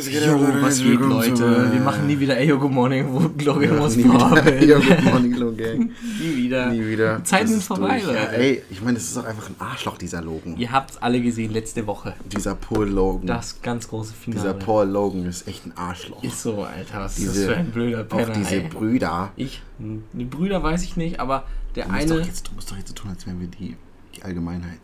[0.00, 0.62] Was Leute?
[0.62, 1.72] was geht, Leute?
[1.72, 3.06] Wir machen nie wieder Eyo Good Morning,
[3.38, 3.58] Ja,
[3.88, 4.18] nie wieder.
[4.18, 4.68] vorbilden.
[4.68, 5.90] Ja, Good Morning, Low Gang.
[6.18, 6.70] Nie wieder.
[6.70, 7.22] Nie wieder.
[7.24, 8.14] Zeiten sind ist vorbei, durch.
[8.14, 8.36] Ja, Leute.
[8.36, 10.56] ey, ich meine, das ist doch einfach ein Arschloch, dieser Logan.
[10.56, 12.14] Ihr habt's alle gesehen letzte Woche.
[12.32, 13.26] Dieser Paul Logan.
[13.26, 14.54] Das ganz große dieser Finale.
[14.58, 16.22] Paul Logan ist echt ein Arschloch.
[16.24, 17.00] ist so, Alter.
[17.00, 18.68] Was ist das diese, für ein blöder Penner, auch diese ey.
[18.68, 19.32] Brüder.
[19.36, 21.44] Ich, die Brüder weiß ich nicht, aber
[21.76, 22.24] der Du musst, doch eine.
[22.24, 23.76] jetzt, du musst doch jetzt so tun, als wären wir die,
[24.16, 24.78] die Allgemeinheit.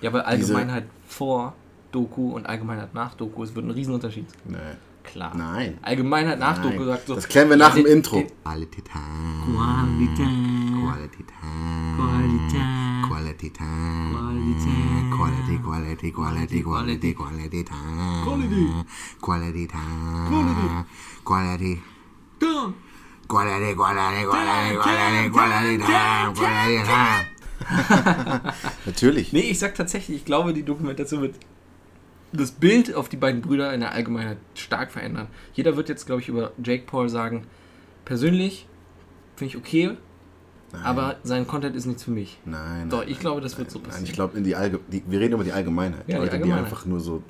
[0.00, 1.54] Ja, aber diese- Allgemeinheit vor
[1.94, 4.26] Doku und Allgemeinheit nach Doku, es wird ein Riesenunterschied.
[4.46, 4.56] Nee.
[5.04, 5.32] Klar.
[5.36, 5.78] Nein.
[5.82, 6.72] Allgemeinheit nach Nein.
[6.72, 7.14] Doku sagt so.
[7.14, 8.16] Das klären wir nach dem Intro.
[8.16, 9.44] den- Quality Time.
[9.44, 10.26] Qualität.
[10.82, 11.96] Quality Time.
[11.96, 12.66] Qualität.
[13.06, 14.14] Quality Time.
[14.14, 14.94] Qualität.
[15.14, 18.22] Quality, quality, quality, quality, quality time.
[18.24, 18.66] Quality.
[19.20, 20.84] Quality time.
[21.24, 21.82] Quality.
[23.28, 26.34] Quality, quality, quality, quality, quality time.
[26.34, 28.52] Quality time.
[28.86, 29.32] Natürlich.
[29.32, 31.36] Nee, ich sag tatsächlich, ich glaube, die Dokumentation wird
[32.36, 35.28] das Bild auf die beiden Brüder in der Allgemeinheit stark verändern.
[35.54, 37.46] Jeder wird jetzt, glaube ich, über Jake Paul sagen,
[38.04, 38.66] persönlich
[39.36, 39.96] finde ich okay,
[40.72, 40.82] Nein.
[40.82, 42.38] aber sein Content ist nichts für mich.
[42.44, 42.88] Nein.
[42.90, 44.06] Doch, nein, ich glaube, das wird so Nein, passieren.
[44.06, 46.00] ich glaube, in die Allge die, wir reden über die Allgemeinheit.
[46.06, 46.60] Ja, die Leute, Allgemeinheit.
[46.60, 47.22] die einfach nur so,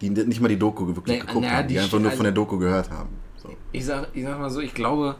[0.00, 2.16] die nicht mal die Doku wirklich Nee, geguckt na, haben, die, die einfach nur also-
[2.16, 3.10] von der Doku gehört haben.
[3.36, 3.50] So.
[3.72, 5.16] Ich sag, ich sag mal so, ich glaube,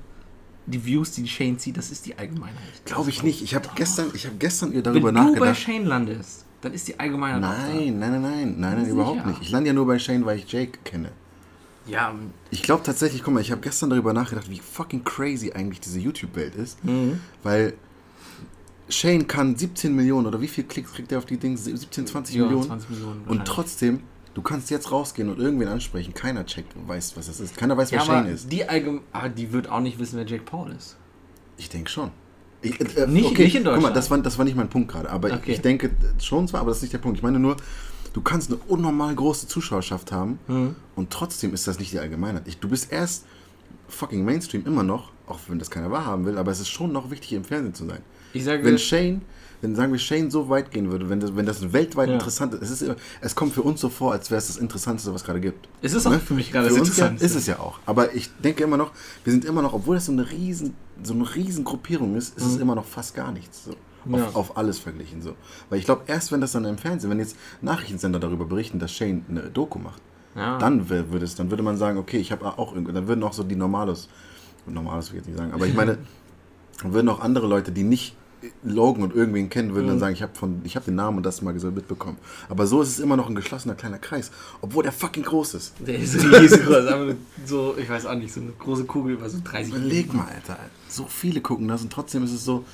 [0.67, 2.85] die Views, die Shane zieht, das ist die Allgemeinheit.
[2.85, 3.43] Glaube ich nicht.
[3.43, 5.59] Ich habe gestern, ich habe gestern Wenn darüber du bei nachgedacht.
[5.59, 8.93] Shane landest, dann ist die Allgemeinheit auch Nein, nein, nein, nein, nein, nein, Sicher.
[8.93, 9.43] überhaupt nicht.
[9.43, 11.11] Ich lande ja nur bei Shane, weil ich Jake kenne.
[11.87, 12.15] Ja,
[12.51, 15.99] Ich glaube tatsächlich, guck mal, ich habe gestern darüber nachgedacht, wie fucking crazy eigentlich diese
[15.99, 16.83] YouTube-Welt ist.
[16.85, 17.21] Mhm.
[17.43, 17.75] Weil
[18.89, 21.57] Shane kann 17 Millionen oder wie viel Klicks kriegt er auf die Dinge?
[21.57, 22.67] 17, 20 ja, Millionen.
[22.67, 23.25] 20 Millionen.
[23.27, 24.01] Und trotzdem,
[24.35, 26.15] du kannst jetzt rausgehen und irgendwen ansprechen.
[26.15, 27.57] Keiner checkt und weiß, was das ist.
[27.57, 28.53] Keiner weiß, wer ja, aber Shane ist.
[28.53, 30.97] die Allgeme aber die wird auch nicht wissen, wer Jake Paul ist.
[31.57, 32.13] Ich denke schon.
[32.63, 33.97] Ich, äh, Nicht- okay, nicht in Guck mal, Deutschland.
[33.97, 35.11] das war, das war nicht mein Punkt gerade.
[35.11, 35.53] Aber Okay.
[35.53, 37.19] ich denke schon zwar, aber das ist nicht der Punkt.
[37.19, 37.57] Ich meine nur,
[38.13, 40.77] du kannst eine unnormal große Zuschauerschaft haben Mhm.
[40.95, 42.43] und trotzdem ist das nicht die Allgemeinheit.
[42.47, 43.25] Ich, du bist erst
[43.89, 47.11] fucking Mainstream immer noch, auch wenn das keiner wahrhaben will, aber es ist schon noch
[47.11, 48.01] wichtig, im Fernsehen zu sein.
[48.33, 49.23] Ich sage, Wenn Shane,
[49.63, 52.15] wenn sagen wir Shane so weit gehen würde, wenn das, wenn das weltweit Ja.
[52.17, 55.15] interessant ist, es, ist es kommt für uns so vor, als wäre es das Interessanteste,
[55.15, 55.69] was es gerade gibt.
[55.81, 56.19] es ist auch Ne?
[56.19, 57.25] für mich gerade das Interessantste.
[57.25, 57.79] ist es ja auch.
[57.87, 58.91] Aber ich denke immer noch,
[59.25, 62.45] wir sind immer noch, obwohl das so eine riesen, so eine riesen Gruppierung ist, ist
[62.45, 63.65] es immer noch fast gar nichts.
[63.65, 63.71] So.
[63.71, 64.15] Auf, Mhm.
[64.17, 64.29] Ja.
[64.35, 65.23] auf alles verglichen.
[65.23, 65.35] So.
[65.71, 68.93] Weil ich glaube, erst wenn das dann im Fernsehen, wenn jetzt Nachrichtensender darüber berichten, dass
[68.93, 70.03] Shane eine Doku macht,
[70.35, 70.59] Ja.
[70.59, 73.33] dann würde es, dann würde man sagen, okay, ich habe auch irgend- dann würden auch
[73.33, 74.09] so die Normalos,
[74.67, 75.99] Normalos will ich jetzt nicht sagen, aber ich meine,
[76.83, 78.17] dann würden auch andere Leute, die nicht
[78.65, 80.01] Logan und irgendwen kennen, würden dann Mhm.
[80.01, 82.19] sagen, ich habe von, ich habe den Namen und das mal so mitbekommen.
[82.49, 84.31] Aber so ist es immer noch ein geschlossener kleiner Kreis,
[84.61, 85.75] obwohl der fucking groß ist.
[85.81, 87.15] Der ist riesengroß, aber
[87.47, 90.59] so, ich weiß auch nicht, so eine große Kugel über so 30 Überleg mal, Alter.
[90.89, 92.65] So viele gucken das und trotzdem ist es so, du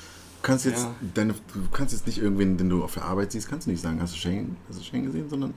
[0.42, 0.94] kannst jetzt Ja.
[1.14, 3.82] deine, du kannst jetzt nicht irgendwen, den du auf der Arbeit siehst, kannst du nicht
[3.82, 5.54] sagen, hast du Shane, hast du Shane gesehen, sondern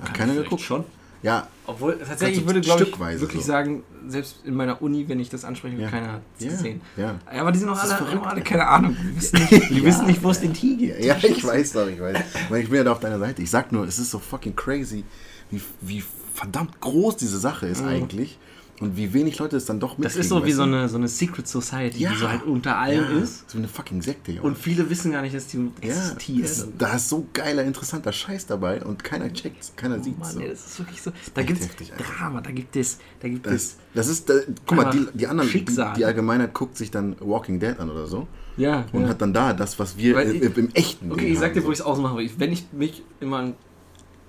[0.00, 0.62] hat Kann keiner geguckt.
[0.62, 0.84] Schon.
[1.22, 3.46] Ja, Obwohl, tatsächlich, ich würde, glaube ich, wirklich so.
[3.46, 5.88] sagen, selbst in meiner Uni, wenn ich das anspreche, Ja.
[5.88, 6.80] keiner hat es Ja, gesehen.
[6.96, 7.14] ja.
[7.40, 8.96] aber die sind noch alle, verrückt, alle keine Ahnung.
[9.00, 11.04] Die wissen nicht, die wissen nicht wo es den Tee gibt.
[11.04, 12.18] Ja, ich weiß doch, ich weiß.
[12.48, 13.40] Weil ich bin ja da auf deiner Seite.
[13.42, 15.04] Ich sag nur, es ist so fucking crazy,
[15.52, 16.02] wie, wie
[16.34, 18.38] verdammt groß diese Sache ist eigentlich
[18.80, 20.02] und wie wenig Leute es dann doch Mhm.
[20.02, 20.20] Das mitkriegen.
[20.22, 22.10] ist so wie so eine, so eine Secret Society, Ja.
[22.10, 23.48] die so halt unter allen ja, ist.
[23.48, 24.46] So eine fucking Sekte, Junge.
[24.48, 26.44] Und viele wissen gar nicht, dass die ja, existiert.
[26.48, 30.18] das, da ist so geiler, interessanter Scheiß dabei und keiner checkt's, keiner sieht's.
[30.18, 30.40] Mann, so.
[30.40, 31.12] ey, das ist wirklich so.
[31.34, 31.92] Da gibt es heftig.
[31.96, 33.76] Drama, da gibt es, da gibt Das, es.
[33.94, 34.34] das ist, da,
[34.66, 35.64] guck mal, die, die anderen, die,
[35.96, 38.84] die Allgemeinheit guckt sich dann Walking Dead an oder so Ja.
[38.92, 39.08] und ja.
[39.10, 41.66] hat dann da das, was wir im, ich- im echten Okay, ich sag dir, haben,
[41.68, 42.20] wo ich es ausmache.
[42.22, 43.52] Ich- Wenn ich mich immer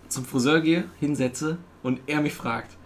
[0.10, 2.78] zum Friseur gehe, hinsetze und er mich fragt,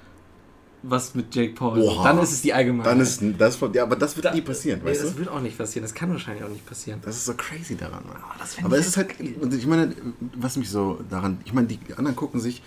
[0.90, 2.04] was mit Jake Paul, Oha.
[2.04, 2.94] dann ist es die Allgemeinheit.
[2.94, 5.20] Dann ist das, ja, aber das wird Da- nie passieren, Nee, weißt das du?
[5.20, 5.84] wird auch nicht passieren.
[5.84, 7.00] Das kann wahrscheinlich auch nicht passieren.
[7.04, 8.16] Das ist so crazy daran, Mann.
[8.22, 9.94] Aber das fänd Aber es ist halt, ich meine,
[10.36, 12.62] was mich so daran, ich meine, die anderen gucken sich,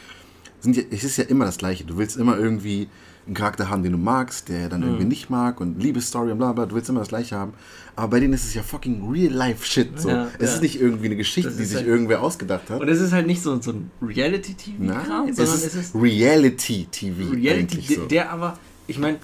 [0.61, 1.85] sind ja, es ist ja immer das Gleiche.
[1.85, 2.89] Du willst immer irgendwie
[3.31, 4.87] einen Charakter haben, den du magst, der dann Mhm.
[4.89, 7.53] irgendwie nicht mag und Liebesstory und bla bla, du willst immer das Gleiche haben.
[7.95, 10.01] Aber bei denen ist es ja fucking real life shit.
[10.01, 10.09] So.
[10.09, 10.55] Ja, es ja.
[10.57, 12.81] ist nicht irgendwie eine Geschichte, die sich halt- irgendwer ausgedacht hat.
[12.81, 17.31] Und es ist halt nicht so, so ein Reality-TV-Kram, sondern es ist ist Reality TV.
[17.33, 18.07] Reality, so.
[18.07, 19.19] der aber, ich meine,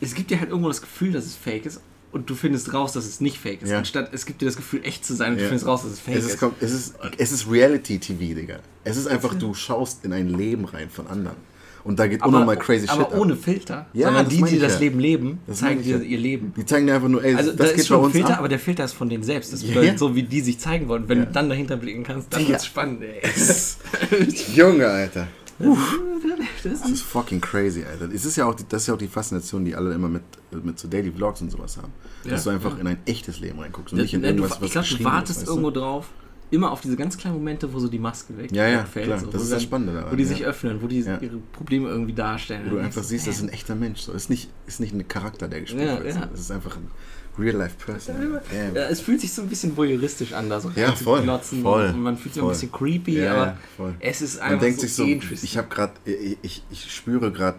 [0.00, 1.80] es gibt dir halt irgendwo das Gefühl, dass es fake ist
[2.12, 3.70] und du findest raus, dass es nicht fake ist.
[3.70, 3.78] Ja.
[3.78, 5.42] Anstatt es gibt dir das Gefühl, echt zu sein und Ja.
[5.44, 8.34] du findest raus, dass es fake es ist, komm, es ist, es ist Reality TV,
[8.34, 8.58] Digga.
[8.84, 11.36] Es ist einfach, du schaust in ein Leben rein von anderen.
[11.84, 13.18] Und da geht unnormal crazy aber shit ab.
[13.18, 13.86] ohne Filter.
[13.92, 14.78] Ja, sondern das die, die das ja.
[14.78, 16.02] Leben leben, Das zeigen dir ja.
[16.02, 16.52] ihr Leben.
[16.56, 18.30] Die zeigen dir einfach nur, ey, Also das da geht ist schon bei uns Filter,
[18.34, 18.38] ab.
[18.38, 19.52] aber der Filter ist von denen selbst.
[19.52, 19.68] Das Ja.
[19.68, 21.08] bedeutet, so wie die sich zeigen wollen.
[21.08, 21.24] Wenn Ja.
[21.24, 22.48] du dann dahinter blicken kannst, dann Ja.
[22.50, 23.20] wird's spannend, ey.
[24.54, 25.26] Junge, Alter.
[25.58, 28.12] Das Das ist fucking crazy, Alter.
[28.12, 30.22] Es ist ja auch die, das ist ja auch die Faszination, die alle immer mit,
[30.62, 31.92] mit so Daily Vlogs und sowas haben.
[32.24, 32.80] Ja, Dass du einfach ja.
[32.80, 35.04] in ein echtes Leben reinguckst und nicht in Ne, du, irgendwas, was ich glaube, du
[35.04, 36.06] wartest irgendwo drauf,
[36.52, 39.06] immer auf diese ganz kleinen Momente, wo so die Maske weg, Ja, ja, wegfällt.
[39.06, 39.18] klar.
[39.18, 40.12] so, Das ist dann- das Spannende daran.
[40.12, 40.28] Wo die ja.
[40.28, 41.18] sich öffnen, wo die Ja.
[41.20, 42.62] ihre Probleme irgendwie darstellen.
[42.66, 44.02] Wo du einfach siehst, das ist ein echter Mensch.
[44.02, 44.12] So.
[44.12, 46.14] Ist, nicht, ist nicht ein Charakter, der gespielt Ja, wird.
[46.14, 46.28] ja.
[46.32, 46.88] Es ist einfach ein
[47.38, 48.14] Real-Life-Person.
[48.74, 51.92] Ja, es fühlt sich so ein bisschen voyeuristisch an, da so Ja, voll, glotzen voll,
[51.94, 52.50] man fühlt sich voll.
[52.50, 53.56] ein bisschen creepy, aber
[54.00, 55.48] es ist einfach Man denkt so sich so, interesting.
[55.50, 55.92] ich habe gerade,
[56.42, 57.58] ich, ich, spüre gerade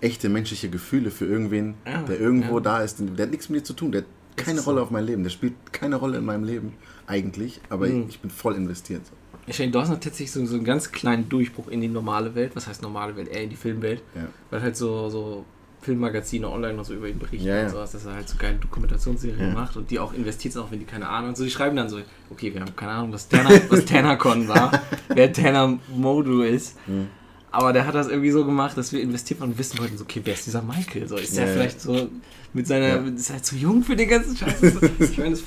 [0.00, 1.74] echte menschliche Gefühle für irgendwen,
[2.08, 2.96] der irgendwo da ist.
[3.00, 3.92] Der hat nichts mit dir zu tun.
[3.92, 4.82] Der hat Das keine Rolle so.
[4.84, 5.22] auf mein Leben.
[5.22, 6.74] Der spielt keine Rolle in meinem Leben
[7.06, 8.06] eigentlich, aber Mhm.
[8.08, 9.02] ich bin voll investiert.
[9.50, 12.52] Shane Dawson hat tatsächlich so, so einen ganz kleinen Durchbruch in die normale Welt.
[12.54, 13.28] Was heißt normale Welt?
[13.28, 14.02] Eher in die Filmwelt.
[14.14, 14.22] Ja.
[14.50, 15.44] Weil halt so, so
[15.80, 17.62] Filmmagazine online noch so über ihn berichten Ja, ja.
[17.64, 19.54] und sowas, dass er halt so geile Dokumentationsserien Ja.
[19.54, 21.34] macht und die auch investiert sind, auch wenn die keine Ahnung haben.
[21.36, 21.98] So, die schreiben dann so,
[22.30, 24.70] okay, wir haben keine Ahnung, was Tanner, was TannerCon war,
[25.08, 26.76] wer Tanner Modu ist.
[26.86, 27.08] Mhm.
[27.52, 30.04] Aber der hat das irgendwie so gemacht, dass wir investiert waren und wissen wollten, so,
[30.04, 31.08] okay, wer ist dieser Michael?
[31.08, 31.56] So, ist der Ja, ja.
[31.56, 32.08] vielleicht so
[32.52, 32.96] mit seiner, Ja.
[32.96, 34.62] ist er zu jung für den ganzen Scheiß?
[35.00, 35.42] ich meine, das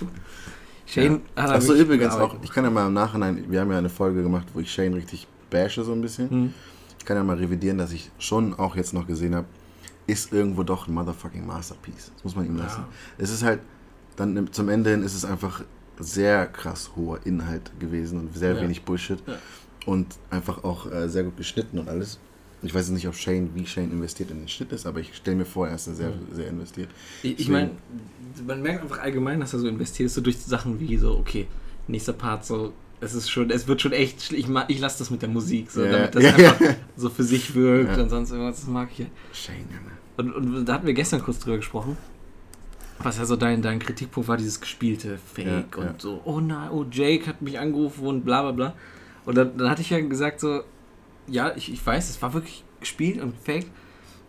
[0.86, 3.78] Shane hat da Achso, übrigens auch, ich kann ja mal im Nachhinein, wir haben ja
[3.78, 6.30] eine Folge gemacht, wo ich Shane richtig bashe so ein bisschen.
[6.30, 6.54] Hm.
[7.00, 9.48] Ich kann ja mal revidieren, dass ich schon auch jetzt noch gesehen habe,
[10.06, 12.12] ist irgendwo doch ein motherfucking Masterpiece.
[12.16, 12.82] Das muss man ihm lassen.
[12.82, 12.88] Ja.
[13.18, 13.62] Es ist halt,
[14.18, 15.64] dann zum Ende hin ist es einfach
[16.00, 18.62] sehr krass hoher Inhalt gewesen und sehr Ja.
[18.62, 19.20] wenig Bullshit.
[19.26, 19.36] Ja.
[19.85, 22.19] Und einfach auch äh, sehr gut geschnitten und alles.
[22.62, 25.13] Ich weiß jetzt nicht, ob Shane, wie Shane investiert in den Schnitt ist, aber ich
[25.13, 26.89] stelle mir vor, er ist sehr, sehr investiert.
[27.21, 27.71] Ich, ich meine,
[28.47, 31.47] man merkt einfach allgemein, dass er so investiert ist, so durch Sachen wie so, okay,
[31.89, 32.71] nächster Part, so,
[33.01, 35.83] es ist schon, es wird schon echt, ich, ich lasse das mit der Musik, so,
[35.83, 36.75] Ja, damit das ja, einfach ja.
[36.95, 38.03] so für sich wirkt Ja.
[38.03, 39.06] und sonst irgendwas, das mag ich ja.
[39.33, 39.91] Shane, Junge.
[40.15, 41.97] Und, und da hatten wir gestern kurz drüber gesprochen,
[43.00, 45.95] was ja so dein, dein Kritikpunkt war, dieses gespielte Fake Ja, und ja.
[45.97, 48.74] so, oh nein, oh Jake hat mich angerufen und bla bla bla.
[49.25, 50.62] Und dann, dann hatte ich ja gesagt so,
[51.28, 53.68] ja, ich, ich weiß, es war wirklich gespielt und fake,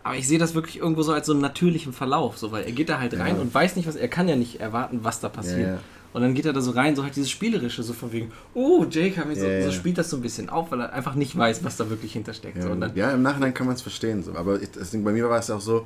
[0.03, 2.71] aber ich sehe das wirklich irgendwo so als so einen natürlichen Verlauf, so, weil er
[2.71, 3.41] geht da halt rein Ja.
[3.41, 5.59] und weiß nicht, was, er kann ja nicht erwarten, was da passiert.
[5.59, 5.79] Ja, ja.
[6.13, 8.85] Und dann geht er da so rein, so halt dieses Spielerische, so von wegen, oh,
[8.89, 11.61] Jake mich so, so spielt das so ein bisschen auf, weil er einfach nicht weiß,
[11.65, 12.61] was da wirklich hintersteckt.
[12.61, 12.69] so.
[12.69, 14.23] Ja, Und dann, ja, im Nachhinein kann man es verstehen.
[14.23, 14.33] So.
[14.35, 15.85] Aber ich, Ding, bei mir war es auch so,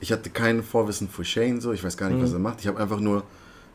[0.00, 1.72] ich hatte kein Vorwissen für Shane, so.
[1.72, 2.36] ich weiß gar nicht, was Mhm.
[2.36, 2.60] er macht.
[2.60, 3.22] Ich habe einfach nur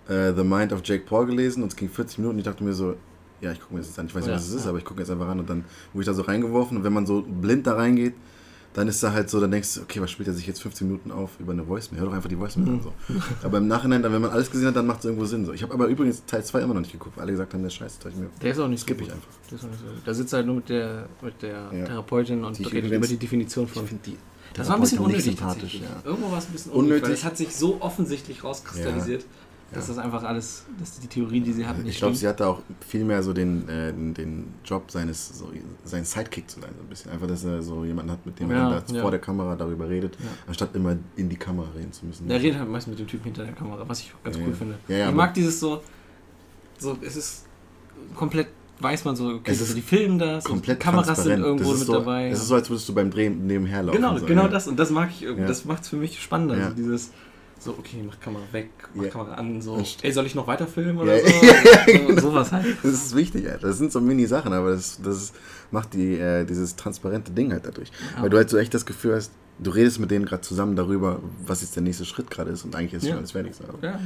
[0.08, 2.38] äh, The Mind of Jake Paul gelesen und es ging 40 Minuten.
[2.38, 2.94] Ich dachte mir so,
[3.42, 4.08] ja, ich gucke mir das jetzt an.
[4.08, 4.70] Ich weiß nicht, Ja, was es ist, ja.
[4.70, 6.78] aber ich gucke jetzt einfach an und dann wurde ich da so reingeworfen.
[6.78, 8.14] Und wenn man so blind da reingeht,
[8.74, 10.88] dann ist da halt so, dann denkst du, okay, was spielt er sich jetzt 15
[10.88, 12.00] Minuten auf über eine Voicemail?
[12.02, 12.82] Hör doch einfach die Voicemail an.
[12.84, 12.94] So.
[13.44, 15.46] Aber im Nachhinein, dann, wenn man alles gesehen hat, dann macht es irgendwo Sinn.
[15.46, 15.54] So.
[15.54, 17.72] Ich habe aber übrigens Teil 2 immer noch nicht geguckt, weil alle gesagt haben, der
[17.72, 19.28] hab ich mir, der ist auch nicht skippe so ich einfach.
[19.50, 19.86] Der ist auch nicht so.
[20.06, 21.86] Da sitzt halt nur mit der, mit der Ja.
[21.86, 23.84] Therapeutin und Die redet über die Definition von.
[24.06, 24.18] die
[24.54, 25.40] Das war ein bisschen unnötig.
[25.40, 25.56] Ja.
[26.04, 27.04] Irgendwo war es ein bisschen unnötig, Unnötig.
[27.06, 29.26] weil es hat sich so offensichtlich rauskristallisiert,
[29.72, 32.48] dass das einfach alles, dass die Theorien, die sie hatten, nicht Ich glaube, sie hatte
[32.48, 35.52] auch viel mehr so den, äh, den, Job seines, so,
[35.84, 37.12] sein Sidekick zu sein, so ein bisschen.
[37.12, 39.02] Einfach, dass er so jemanden hat, mit dem Ja, er da ja.
[39.02, 40.28] vor der Kamera darüber redet, Ja.
[40.48, 42.28] anstatt immer in die Kamera reden zu müssen.
[42.28, 44.76] Der redet halt meist mit dem Typen hinter der Kamera, was ich ganz cool finde.
[44.88, 45.82] Ich mag dieses so,
[46.78, 47.46] so, es ist
[48.16, 48.48] komplett,
[48.80, 51.46] weiß man so, okay, Es so die filmen das, komplett die Kameras sind transparent.
[51.46, 52.30] irgendwo mit so, dabei.
[52.30, 53.98] Es ist so, als würdest du beim Drehen nebenher laufen.
[53.98, 56.58] genau, so, genau das und das mag ich, irgendwie, das macht es für mich spannender.
[56.58, 56.70] Ja.
[56.70, 57.12] So dieses,
[57.60, 59.10] so, okay, mach Kamera weg, mach Ja.
[59.10, 61.46] Kamera an, so, ey, soll ich noch weiter filmen oder Ja, so?
[61.46, 61.54] ja,
[61.88, 62.22] ja, so genau.
[62.22, 62.66] sowas halt.
[62.84, 63.68] Das ist wichtig, Alter.
[63.68, 65.34] Das sind so Mini-Sachen, aber das, das
[65.72, 67.90] macht die, äh, dieses transparente Ding halt dadurch.
[68.16, 68.24] Ja.
[68.24, 71.20] Weil du halt so echt das Gefühl hast, du redest mit denen gerade zusammen darüber,
[71.46, 73.10] was jetzt der nächste Schritt gerade ist und eigentlich ist Ja.
[73.10, 73.54] schon alles fertig.
[73.56, 73.64] So.
[73.82, 74.00] Ja,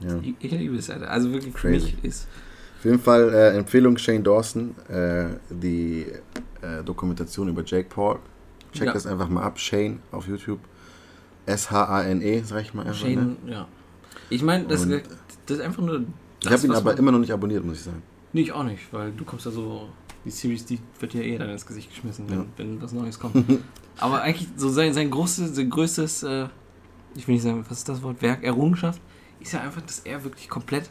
[0.00, 0.18] Ja.
[0.22, 1.10] ich, ich liebe es, Alter.
[1.10, 1.86] Also wirklich, für Crazy.
[1.86, 2.26] mich ist,
[2.78, 6.06] Auf jeden Fall äh, Empfehlung Shane Dawson, äh, die
[6.62, 8.18] äh, Dokumentation über Jake Paul.
[8.72, 8.92] Check Ja.
[8.92, 9.58] das einfach mal ab.
[9.58, 10.60] Shane auf YouTube.
[11.46, 13.04] S-H-A-N-E, sag ich mal einfach.
[13.04, 13.14] Ne?
[13.14, 13.68] Shane, ja.
[14.30, 14.86] Ich meine, das,
[15.46, 16.00] das ist einfach nur.
[16.40, 18.02] Ich das, habe ihn aber immer noch nicht abonniert, muss ich sagen.
[18.32, 19.88] Nee, ich auch nicht, weil du kommst ja so.
[20.24, 22.44] Die Series, die wird ja eh dann ins Gesicht geschmissen, wenn, Ja.
[22.56, 23.36] wenn was Neues kommt.
[23.98, 26.48] Aber eigentlich so sein, sein großes, sein größtes, äh,
[27.14, 29.00] ich will nicht sagen, was ist das Wort, Werk, Errungenschaft,
[29.38, 30.90] ist ja einfach, dass er wirklich komplett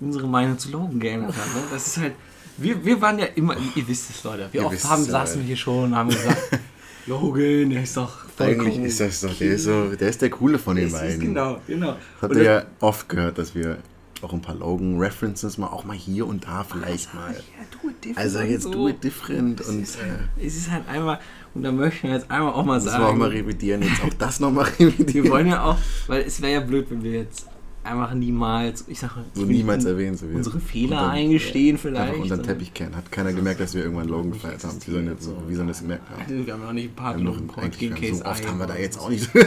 [0.00, 1.46] unsere Meinung zu Logan geändert hat.
[1.54, 1.62] Ne?
[1.70, 2.14] Das ist halt,
[2.58, 5.40] wir, wir waren ja immer, ihr wisst es, Leute, wie Ihr oft haben, ja, saßen
[5.40, 6.60] wir hier schon und haben gesagt,
[7.08, 10.58] Logan, der ist doch Eigentlich ist das doch, der ist, so, der ist der Coole
[10.58, 11.20] von den Das beiden.
[11.20, 11.96] Genau, genau.
[12.22, 13.78] Ihr das- ja oft gehört, dass wir
[14.22, 17.32] auch ein paar Logan-References mal auch mal hier und da vielleicht mal.
[17.34, 18.72] Ja, Also jetzt so.
[18.72, 21.20] do it different Es und ist, äh, halt, es ist halt einmal,
[21.54, 24.14] und da möchten wir jetzt einmal auch mal sagen, wir auch mal revidieren, jetzt auch
[24.18, 25.30] das nochmal wir revidieren.
[25.30, 25.76] wollen ja auch,
[26.08, 27.46] weil es wäre ja blöd, wenn wir jetzt
[27.88, 30.16] einfach niemals, ich sage, so niemals erwähnen.
[30.16, 32.10] So wie unsere Fehler unter- eingestehen vielleicht.
[32.10, 32.94] Einfach unter den Teppich kehren.
[32.96, 34.78] Hat keiner gemerkt, dass wir irgendwann Logan gefeiert haben.
[34.86, 36.22] Wie sollen das, so, wie sollen das gemerkt haben?
[36.22, 38.66] Also, Wir haben ja auch nicht ein paar Logan gegen Case so oft haben wir
[38.66, 39.28] da jetzt auch nicht.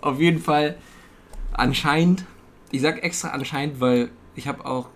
[0.00, 0.76] Auf jeden Fall,
[1.52, 2.24] anscheinend,
[2.70, 4.88] ich sag extra anscheinend, weil ich habe auch,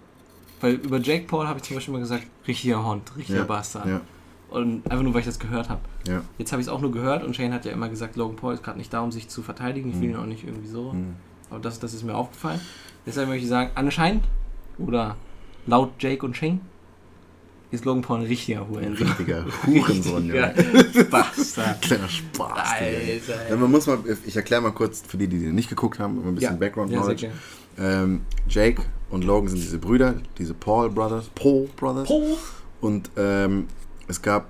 [0.61, 3.87] weil über Jake Paul habe ich zum Beispiel mal gesagt, richtiger Hund, richtiger ja, Bastard.
[3.87, 4.00] ja,
[4.48, 5.80] Und einfach nur, weil ich das gehört habe.
[6.06, 6.22] ja.
[6.38, 8.54] Jetzt habe ich es auch nur gehört und Shane hat ja immer gesagt, Logan Paul
[8.54, 9.90] ist gerade nicht da, um sich zu verteidigen.
[9.90, 10.14] Ich will Mhm.
[10.14, 10.92] ihn auch nicht irgendwie so.
[10.92, 11.16] Hm.
[11.50, 12.60] Aber das, das ist mir aufgefallen.
[13.04, 14.24] Deshalb möchte ich sagen, anscheinend
[14.78, 15.16] oder
[15.66, 16.60] laut Jake und Shane
[17.72, 19.06] ist Logan Paul ein richtiger Hurensohn.
[19.08, 20.52] richtiger Hurensohn, Ja.
[21.10, 21.82] Bastard.
[21.82, 22.50] Kleiner Spaß.
[22.80, 23.50] Alter.
[23.50, 26.20] Ja, man muss mal, ich erkläre mal kurz für die, die den nicht geguckt haben,
[26.26, 27.32] ein bisschen Background ja, sehr Knowledge.
[27.76, 28.02] gerne.
[28.04, 32.06] ähm, Jake und Logan sind diese Brüder, diese Paul Brothers, Paul Brothers.
[32.08, 32.36] Paul.
[32.80, 33.66] Und ähm,
[34.08, 34.48] es gab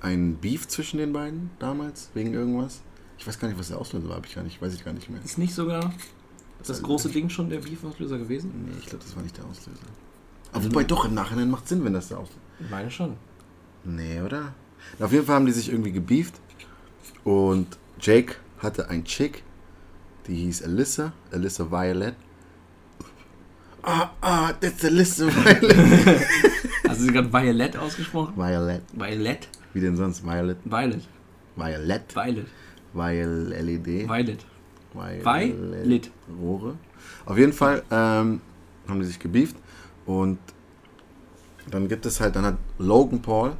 [0.00, 2.80] einen Beef zwischen den beiden damals, wegen irgendwas.
[3.18, 5.08] Ich weiß gar nicht, was der Auslöser war, ich gar nicht, weiß ich gar nicht
[5.08, 5.22] mehr.
[5.24, 5.92] Ist nicht sogar
[6.66, 8.66] das große Ding schon der Beef-Auslöser gewesen?
[8.66, 9.80] Nee, ich glaube, das war nicht der Auslöser.
[10.52, 13.16] Aber wobei doch, im Nachhinein macht Sinn, wenn das der Auslöser Ich meine schon.
[13.84, 14.54] Nee, oder?
[14.98, 16.34] Auf jeden Fall haben die sich irgendwie gebieft.
[17.24, 19.42] Und Jake hatte ein Chick,
[20.26, 22.14] die hieß Alyssa, Alyssa Violet.
[23.82, 26.26] Ah, ah, that's Alyssa Violet.
[26.92, 28.34] Also sie gerade Violet ausgesprochen?
[28.36, 28.82] Violet.
[28.92, 29.48] Violet?
[29.72, 30.24] Wie denn sonst?
[30.24, 30.58] Violet.
[30.64, 31.00] Violet.
[31.56, 32.14] Violet.
[32.16, 32.46] Violet.
[32.94, 33.62] Violet.
[33.62, 33.86] LED.
[34.08, 34.44] Violet.
[34.94, 35.24] Violet.
[35.24, 36.10] Violet.
[36.40, 36.76] Rohre.
[37.26, 38.40] Auf jeden Fall ähm,
[38.88, 39.56] haben die sich gebieft.
[40.06, 40.38] Und
[41.70, 43.52] dann gibt es halt, dann hat Logan Paul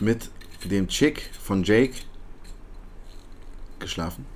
[0.00, 0.30] mit
[0.64, 1.94] dem Chick von Jake
[3.78, 4.26] geschlafen.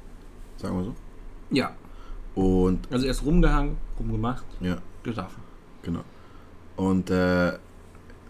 [0.57, 0.95] Sagen wir so.
[1.51, 1.75] Ja.
[2.35, 5.41] Und Also erst rumgehangen, rumgemacht, ja, geschlafen.
[5.83, 6.01] genau.
[6.77, 7.53] Und äh,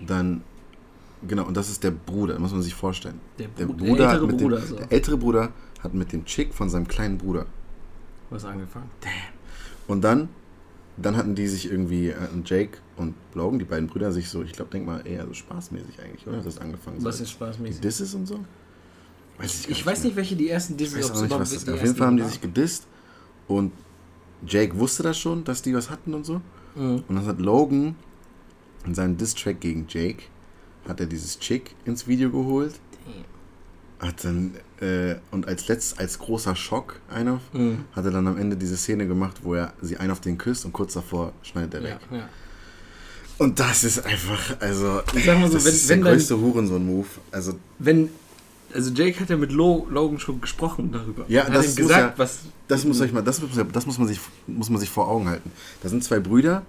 [0.00, 0.42] dann,
[1.26, 3.20] genau, und das ist der Bruder, muss man sich vorstellen.
[3.38, 4.56] Der, Der Bru- Bruder, der ältere Bruder.
[4.58, 4.76] dem, so.
[4.76, 7.46] der ältere Bruder hat mit dem Chick von seinem kleinen Bruder.
[8.30, 8.90] Was angefangen.
[9.86, 10.28] Und dann,
[10.96, 14.52] dann hatten die sich irgendwie, äh, Jake und Logan, die beiden Brüder, sich so, ich
[14.52, 16.40] glaube, denk mal eher so spaßmäßig eigentlich, oder?
[16.40, 17.24] Das angefangen Was so.
[17.24, 17.80] ist spaßmäßig?
[17.80, 18.40] Disses und so?
[19.38, 20.06] Weiß gar Ich weiß mehr.
[20.06, 22.06] nicht, welche die ersten Ich Disney weiß auch nicht, was das die Auf jeden Fall
[22.06, 22.30] haben die waren.
[22.30, 22.86] sich gedisst
[23.48, 23.72] und
[24.46, 26.40] Jake wusste das schon, dass die was hatten und so.
[26.76, 27.02] Mhm.
[27.08, 27.94] Und dann hat Logan
[28.86, 30.24] in seinem Diss-Track gegen Jake,
[30.88, 32.74] hat er dieses Chick ins Video geholt.
[34.00, 37.84] Hat dann, äh, und als letztes, als großer Schock einer, Mhm.
[37.92, 40.64] hat er dann am Ende diese Szene gemacht, wo er sie einen auf den küsst
[40.66, 41.98] und kurz davor schneidet er Ja, weg.
[42.10, 42.28] ja.
[43.38, 46.18] Und das ist einfach, also, Ich sag mal so, das wenn- ist wenn der dein-
[46.18, 47.06] größte Hurensohn-Move.
[47.30, 48.10] Also, Wenn,
[48.74, 51.24] also Jake hat ja mit Lo, Logan schon gesprochen darüber.
[51.28, 52.40] Ja, das ihm muss gesagt, ja- was.
[52.68, 55.28] das muss, euch mal, das, muss, das muss, man sich, muss man sich vor Augen
[55.28, 55.50] halten.
[55.82, 56.62] Da sind zwei Brüder,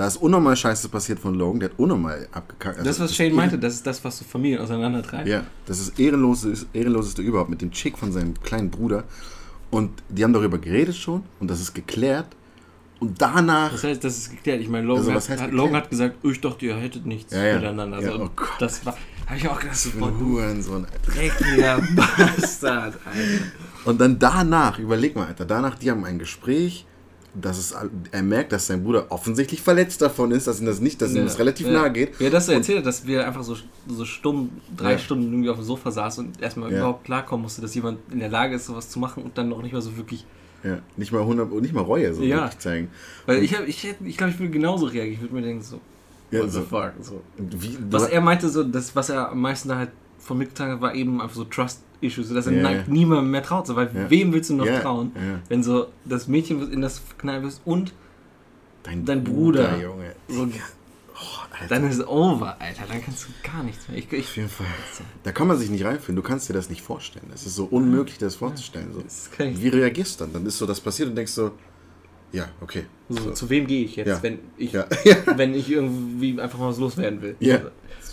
[0.00, 2.78] da ist unnormal Scheiße passiert von Logan, der hat unnormal abgekackt.
[2.78, 5.28] Also, Das, was Shane meinte, das ist das, was so Familien auseinandertreibt.
[5.28, 9.04] Ja, das ist ehrenloses, ehrenloseste überhaupt mit dem Chick von seinem kleinen Bruder.
[9.70, 12.28] Und die haben darüber geredet schon und das ist geklärt.
[12.98, 13.72] Und danach.
[13.72, 14.62] Das heißt, das ist geklärt.
[14.62, 15.52] Ich meine, Logan, Also, hat, hat?
[15.52, 17.54] Logan hat gesagt, "Oh, ich dachte, ihr hättet nichts Ja, ja.
[17.56, 17.98] miteinander.
[17.98, 18.48] Also, Ja, oh Gott.
[18.58, 21.12] das war, habe ich auch gedacht, so, ein Hurensohn, Alter.
[21.12, 23.44] dreckiger Bastard, Alter.
[23.84, 26.86] Und dann danach, überleg mal, Alter, danach, die haben ein Gespräch,
[27.34, 27.74] dass es,
[28.12, 31.24] er merkt, dass sein Bruder offensichtlich verletzt davon ist, dass ihm das nicht, dass ihm
[31.24, 31.72] das relativ ja.
[31.74, 32.18] nahe geht.
[32.20, 33.56] Ja, das er erzählt hat, dass wir einfach so,
[33.88, 34.98] so stumm, drei Ja.
[34.98, 36.78] Stunden irgendwie auf dem Sofa saßen und erstmal Ja.
[36.78, 39.62] überhaupt klarkommen musste, dass jemand in der Lage ist, sowas zu machen und dann noch
[39.62, 40.24] nicht mal so wirklich.
[40.62, 42.38] Ja, nicht mal 100, nicht mal Reue so Ja.
[42.42, 42.88] wirklich zeigen.
[43.26, 45.14] Weil ich, hab, ich, hätte- ich glaube, ich würde genauso reagieren.
[45.14, 45.80] Ich würde mir denken, so,
[46.30, 46.62] Ja, what the so.
[46.64, 46.92] fuck.
[47.00, 47.22] So.
[47.38, 50.74] Und Wie, Was er meinte, so, das, was er am meisten da halt von mitgetragen
[50.74, 52.84] hat, war eben einfach so Trust-Issues, dass er ja.
[52.86, 53.66] niemandem mehr traut.
[53.66, 54.08] So, weil Ja.
[54.10, 55.12] wem willst du noch Ja, trauen,
[55.48, 57.92] wenn so das Mädchen in das Knall ist und
[58.82, 59.78] dein, dein Bruder.
[59.80, 60.14] Junge.
[60.28, 60.48] so,
[61.22, 62.84] Oh, dann ist es over, Alter.
[62.88, 63.98] Dann kannst du gar nichts mehr.
[63.98, 64.66] Ich, Auf ich, jeden Fall.
[65.22, 66.16] Da kann man sich nicht reinfühlen.
[66.16, 67.26] Du kannst dir das nicht vorstellen.
[67.34, 68.88] Es ist so unmöglich, das vorzustellen.
[68.94, 69.02] So.
[69.02, 70.32] das Wie reagierst du dann?
[70.32, 71.50] Dann ist so das passiert und denkst so,
[72.32, 72.84] ja, okay.
[73.10, 73.30] So, So.
[73.32, 74.22] Zu wem gehe ich jetzt, Ja.
[74.22, 74.86] wenn ich Ja,
[75.36, 77.36] wenn ich irgendwie einfach mal was loswerden will?
[77.40, 77.60] ja.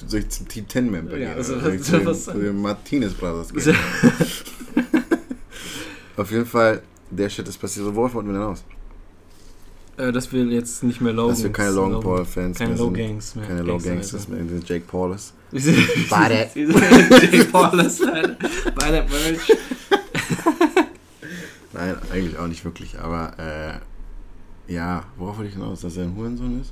[0.08, 1.38] Soll ich zum Team 10 Member Ja, gehen?
[1.38, 3.76] also soll ich zu den, zu den Martinez Brothers gehen?
[6.18, 7.86] Auf jeden Fall, der Shit ist passiert.
[7.86, 8.64] So, worauf wollten wir denn aus?
[9.98, 11.32] äh, dass wir jetzt nicht mehr Logan.
[11.34, 12.86] Dass wir keine Logan Paul-Fans keine mehr sind.
[12.88, 13.48] Low-Gangs mehr.
[13.48, 15.34] Keine Low Gangsters mehr, wir sind Jake Paulis.
[15.52, 15.68] Beide.
[16.10, 16.50] Beide.
[17.26, 18.38] Jake Paulus, Alter.
[18.76, 19.52] Beide Merch.
[21.74, 25.82] Nein, eigentlich auch nicht wirklich, aber äh, ja, worauf wollte ich hinaus?
[25.82, 26.72] Dass er ein Hurensohn ist?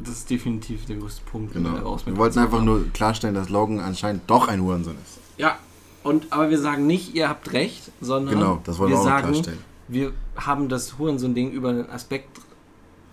[0.00, 1.54] Das ist definitiv der größte Punkt.
[1.54, 1.98] den wir Genau.
[2.04, 2.64] Wir wollten einfach haben.
[2.64, 5.18] nur klarstellen, dass Logan anscheinend doch ein Hurensohn ist.
[5.38, 5.58] Ja,
[6.04, 9.04] und, aber wir sagen nicht, ihr habt recht, sondern Genau, das wollen wir, wir auch
[9.04, 9.58] sagen, klarstellen.
[9.88, 12.40] wir haben das Hurensohn-Ding über einen Aspekt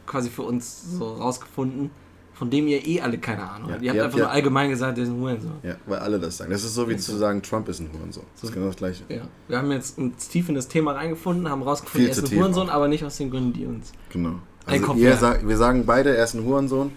[0.06, 1.90] quasi für uns so rausgefunden,
[2.36, 3.84] von dem ihr eh alle keine Ahnung Ja, habt.
[3.84, 5.54] Ihr habt ihr habt einfach ja- nur allgemein gesagt, der ist ein Hurensohn.
[5.64, 6.52] Ja, weil alle das sagen.
[6.52, 8.26] Das ist so wie zu sagen, Trump ist ein Hurensohn.
[8.36, 9.04] Das ist genau das Gleiche.
[9.10, 9.22] Ja.
[9.48, 12.38] Wir haben jetzt uns tief in das Thema reingefunden, haben rausgefunden, Viel er ist ein
[12.40, 12.74] Hurensohn, auch.
[12.74, 13.92] aber nicht aus den Gründen, die uns.
[14.12, 14.36] Genau.
[14.74, 15.18] Also Kopf ihr mehr.
[15.18, 16.92] sagt, wir sagen beide, er ist ein Hurensohn.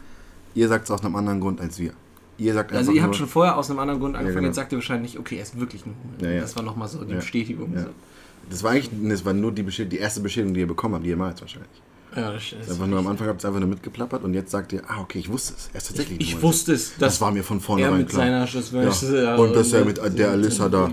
[0.55, 1.93] Ihr sagt es aus einem anderen Grund als wir.
[2.39, 4.47] Ihr sagt Also ihr habt schon vorher aus einem anderen Grund angefangen, genau.
[4.49, 6.29] jetzt sagt ihr wahrscheinlich, okay, er ist wirklich ein Hurensohn.
[6.29, 6.41] Ja, ja.
[6.41, 7.17] Das war nochmal so die Ja.
[7.17, 7.73] Bestätigung.
[7.75, 7.83] Ja.
[7.83, 7.89] So.
[8.49, 11.05] das war eigentlich, das war nur die, Bestätigung, die erste Bestätigung, die ihr bekommen habt,
[11.05, 11.71] jemals wahrscheinlich.
[12.17, 14.73] Ja, das, das einfach nur am Anfang habt ihr einfach nur mitgeplappert und jetzt sagt
[14.73, 15.71] ihr, ah okay, ich wusste es.
[15.73, 16.43] Er ist tatsächlich Ich Hurensohn.
[16.49, 18.23] wusste es, Das war mir von er vornherein klar.
[18.23, 19.37] seiner Schwester Ja.
[19.37, 20.91] Und dass er mit der Alyssa da-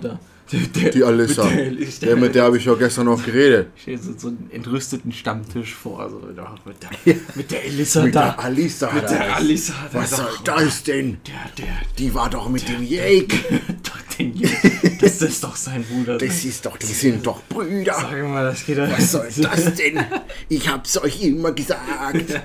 [0.52, 1.44] Der, Die Alissa.
[1.46, 3.70] Mit der, ich Der, mit der habe ich ja gestern noch geredet.
[3.78, 6.08] Ich stelle so, so einen entrüsteten Stammtisch vor.
[6.08, 8.26] So, ja, mit, der, mit der Elissa Mit da.
[8.26, 8.92] der Alissa.
[8.94, 9.34] mit der da.
[9.38, 9.74] Alissa.
[9.92, 11.18] da Was soll das denn?
[11.26, 13.36] Der, der, Die war doch mit dem Jake.
[14.18, 16.18] doch, den, das ist doch sein Bruder.
[16.18, 17.94] Das ist doch, die sind doch Brüder.
[17.94, 18.90] Sag mal, das geht doch.
[18.90, 20.04] Was soll das denn?
[20.50, 22.42] Ich hab's euch immer gesagt.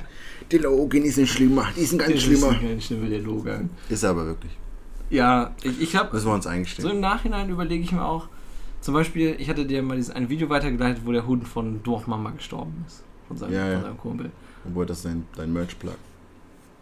[0.50, 1.68] Der Logan ist ein Schlimmer.
[1.76, 2.48] Die ist ein ganz Das schlimmer.
[2.50, 3.70] ist ein Schlimmer, der Logan.
[3.88, 4.52] Ist er aber wirklich.
[5.10, 6.88] Ja, ich, ich habe Müssen wir uns so eingestehen.
[6.90, 8.28] im Nachhinein überlege ich mir auch,
[8.80, 12.30] zum Beispiel, ich hatte dir mal dieses ein Video weitergeleitet, wo der Hund von Dorfmama
[12.30, 13.02] gestorben ist.
[13.28, 13.74] Von seinem, Ja, ja.
[13.74, 14.30] Von seinem Kumpel.
[14.66, 15.94] Obwohl das dein, dein Merch-Plug.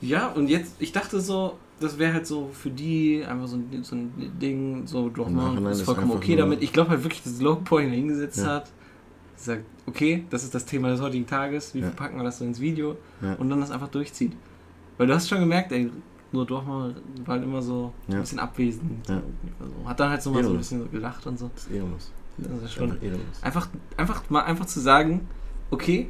[0.00, 3.82] Ja, und jetzt, ich dachte so, das wäre halt so für die einfach so ein,
[3.84, 6.62] so ein Ding, so Dorfmama Nachhinein ist vollkommen okay damit.
[6.62, 8.46] Ich glaube halt wirklich, dass ihn hingesetzt Ja.
[8.56, 8.70] hat,
[9.36, 11.86] sagt, okay, das ist das Thema des heutigen Tages, wie Ja.
[11.86, 13.34] verpacken wir das so ins Video Ja.
[13.34, 14.32] und dann das einfach durchzieht.
[14.96, 15.90] Weil du hast schon gemerkt, ey,
[16.32, 16.94] nur Dorfmama
[17.24, 19.06] war halt immer so ein bisschen abwesend.
[19.06, 19.22] So, Ja.
[19.82, 19.88] so.
[19.88, 21.50] Hat dann halt so mal so ein bisschen so gelacht und so.
[21.54, 22.10] Das ist ehrenlos.
[22.36, 23.42] Das ist Das ist schon einfach ehrenlos.
[23.42, 25.28] einfach, einfach mal einfach zu sagen,
[25.70, 26.08] okay,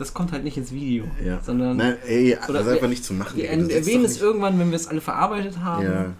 [0.00, 1.40] das kommt halt nicht ins Video, Ja.
[1.42, 3.36] sondern Nein, ey, das Oder ist wir- einfach nicht zu machen.
[3.36, 3.48] wir.
[3.56, 5.84] Das ist erwähnen es irgendwann, wenn wir es alle verarbeitet haben.
[5.84, 5.90] Ja.
[5.92, 6.14] Nein.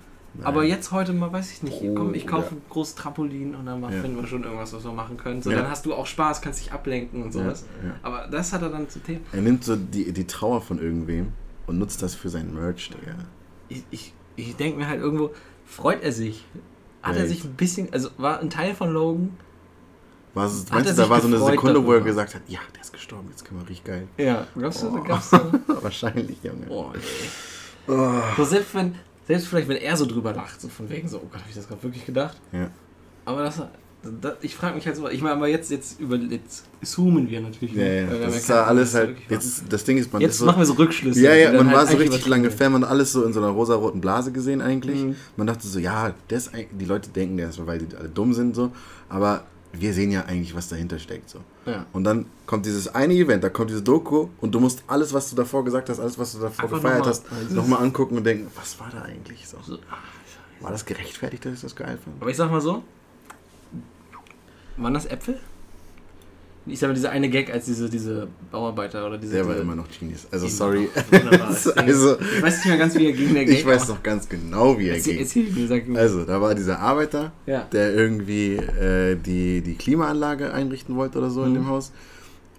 [0.47, 2.57] Aber jetzt heute mal, weiß ich nicht, Oh, komm, ich kaufe ja.
[2.57, 3.91] ein großes Trampolin und dann Ja.
[3.91, 5.43] finden wir schon irgendwas, was wir machen können.
[5.43, 5.59] So, Ja.
[5.63, 7.65] dann hast du auch Spaß, kannst dich ablenken und sowas.
[7.85, 7.95] Ja.
[8.03, 9.21] Aber das hat er dann zum Thema.
[9.33, 11.33] Er nimmt so die, die Trauer von irgendwem
[11.67, 13.17] und nutzt das für sein Merch, Digga.
[13.69, 15.31] Ich, ich, ich denke mir halt irgendwo,
[15.67, 16.45] freut er sich?
[17.03, 19.31] Hat er sich ein bisschen, also war ein Teil von Logan,
[20.35, 22.01] War es, Hat meinst du, da war so eine Sekunde, wo er darüber?
[22.01, 24.07] gesagt hat, ja, der ist gestorben, jetzt können wir richtig geil.
[24.17, 25.03] ja, glaubst du, Oh.
[25.03, 25.43] gab's da?
[25.83, 26.67] Wahrscheinlich, Junge.
[26.67, 27.01] Boah, ey.
[27.93, 28.21] Oh.
[28.37, 28.95] So, selbst wenn,
[29.27, 31.57] selbst vielleicht, wenn er so drüber lacht, so von wegen so, oh Gott, habe ich
[31.57, 32.37] das gerade wirklich gedacht?
[32.53, 32.71] Ja.
[33.25, 33.61] Aber das,
[34.21, 37.41] das ich frage mich halt so, ich meine, aber jetzt, jetzt über, jetzt zoomen wir
[37.41, 37.75] natürlich.
[37.75, 38.07] Ja, ja.
[38.07, 39.17] Das ist ja alles was halt.
[39.29, 41.21] Jetzt ist, das Ding ist, man jetzt ist so, machen wir so Rückschlüsse.
[41.21, 43.41] Ja, ja, man halt war so richtig lange Fan, man hat alles so in so
[43.41, 45.03] einer rosaroten Blase gesehen eigentlich.
[45.03, 45.17] Mhm.
[45.37, 46.15] Man dachte so, ja,
[46.53, 48.71] eigentlich- die Leute denken, ist, weil die alle dumm sind so,
[49.09, 51.41] aber wir sehen ja eigentlich, was dahinter steckt so.
[51.67, 51.87] Ja.
[51.93, 55.31] Und dann kommt dieses eine Event, da kommt diese Doku und du musst alles, was
[55.31, 58.17] du davor gesagt hast, alles, was du davor Einfach gefeiert noch mal- hast, nochmal angucken
[58.17, 59.59] und denken, was war da eigentlich so?
[59.63, 59.97] So, ah,
[60.61, 62.21] War das gerechtfertigt, dass ich das geil fand?
[62.21, 62.83] Aber ich sag mal so,
[64.77, 65.39] waren das Äpfel?
[66.73, 69.35] Ich sag mal, dieser eine Gag als diese, diese Bauarbeiter oder diese.
[69.35, 70.27] Der war immer noch Genius.
[70.31, 70.89] Also sorry.
[71.11, 71.49] Wunderbar.
[71.77, 74.29] also, ich weiß nicht mehr ganz, wie er gegen der Gag ich weiß noch ganz
[74.29, 75.57] genau, wie er Erzähl, ging.
[75.57, 75.97] erzähl.
[75.97, 77.63] Also, da war dieser Arbeiter, ja.
[77.73, 81.55] der irgendwie äh, die, die Klimaanlage einrichten wollte oder so in Mhm.
[81.55, 81.93] dem Haus.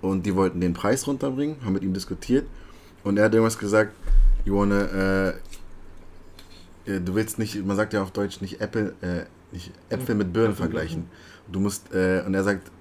[0.01, 2.45] Und die wollten den Preis runterbringen, haben mit ihm diskutiert.
[3.03, 3.93] Und er hat irgendwas gesagt,
[4.45, 5.29] you wanna, äh,
[6.87, 10.33] äh, du willst nicht, man sagt ja auf Deutsch nicht Apple, äh, nicht Äpfel mit
[10.33, 11.05] Birnen vergleichen.
[11.51, 12.71] Du musst, äh, und er sagt,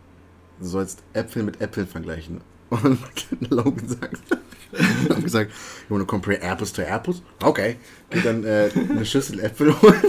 [0.61, 2.41] du sollst Äpfel mit Äpfeln vergleichen.
[2.71, 3.01] Und
[3.51, 4.21] Logan sagt,
[5.11, 5.51] hat gesagt,
[5.89, 7.23] you wanna compare apples to apples?
[7.43, 7.77] Okay.
[8.11, 10.03] Geht dann äh, eine Schüssel Äpfel holen,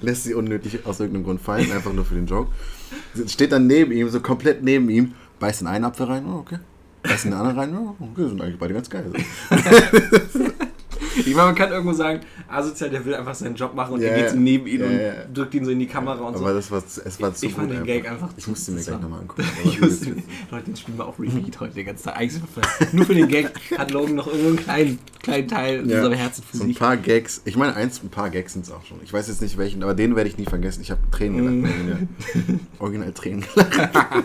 [0.00, 2.52] lässt sie unnötig aus irgendeinem Grund fallen, einfach nur für den Joke.
[3.26, 6.58] Steht dann neben ihm, so komplett neben ihm, beißt in einen Apfel rein, oh, okay.
[7.02, 9.12] Beißt in den anderen rein, oh, okay, sind eigentlich beide ganz geil.
[11.30, 14.08] Ich meine, man kann irgendwo sagen, asozial, der will einfach seinen Job machen und Ja,
[14.08, 15.00] er geht neben ihn und
[15.32, 16.44] drückt ihn so in die Kamera und so.
[16.44, 18.30] Aber das war, es war zu ich fand den Gag einfach.
[18.36, 19.44] Ich musste mir gleich nochmal angucken.
[20.50, 22.16] Leute, den spielen wir auf Repeat heute den ganzen Tag.
[22.16, 22.42] Eigentlich
[22.92, 25.96] nur für den Gag hat Logan noch irgendwo einen kleinen, kleinen Teil in Ja.
[25.98, 28.72] unserem Herzen für So ein paar Gags, ich meine, eins, ein paar Gags sind es
[28.72, 28.98] auch schon.
[29.04, 30.80] Ich weiß jetzt nicht welchen, aber den werde ich nie vergessen.
[30.82, 31.74] Ich habe Tränen gelacht.
[31.78, 32.08] original.
[32.80, 34.24] Original Tränen gelacht.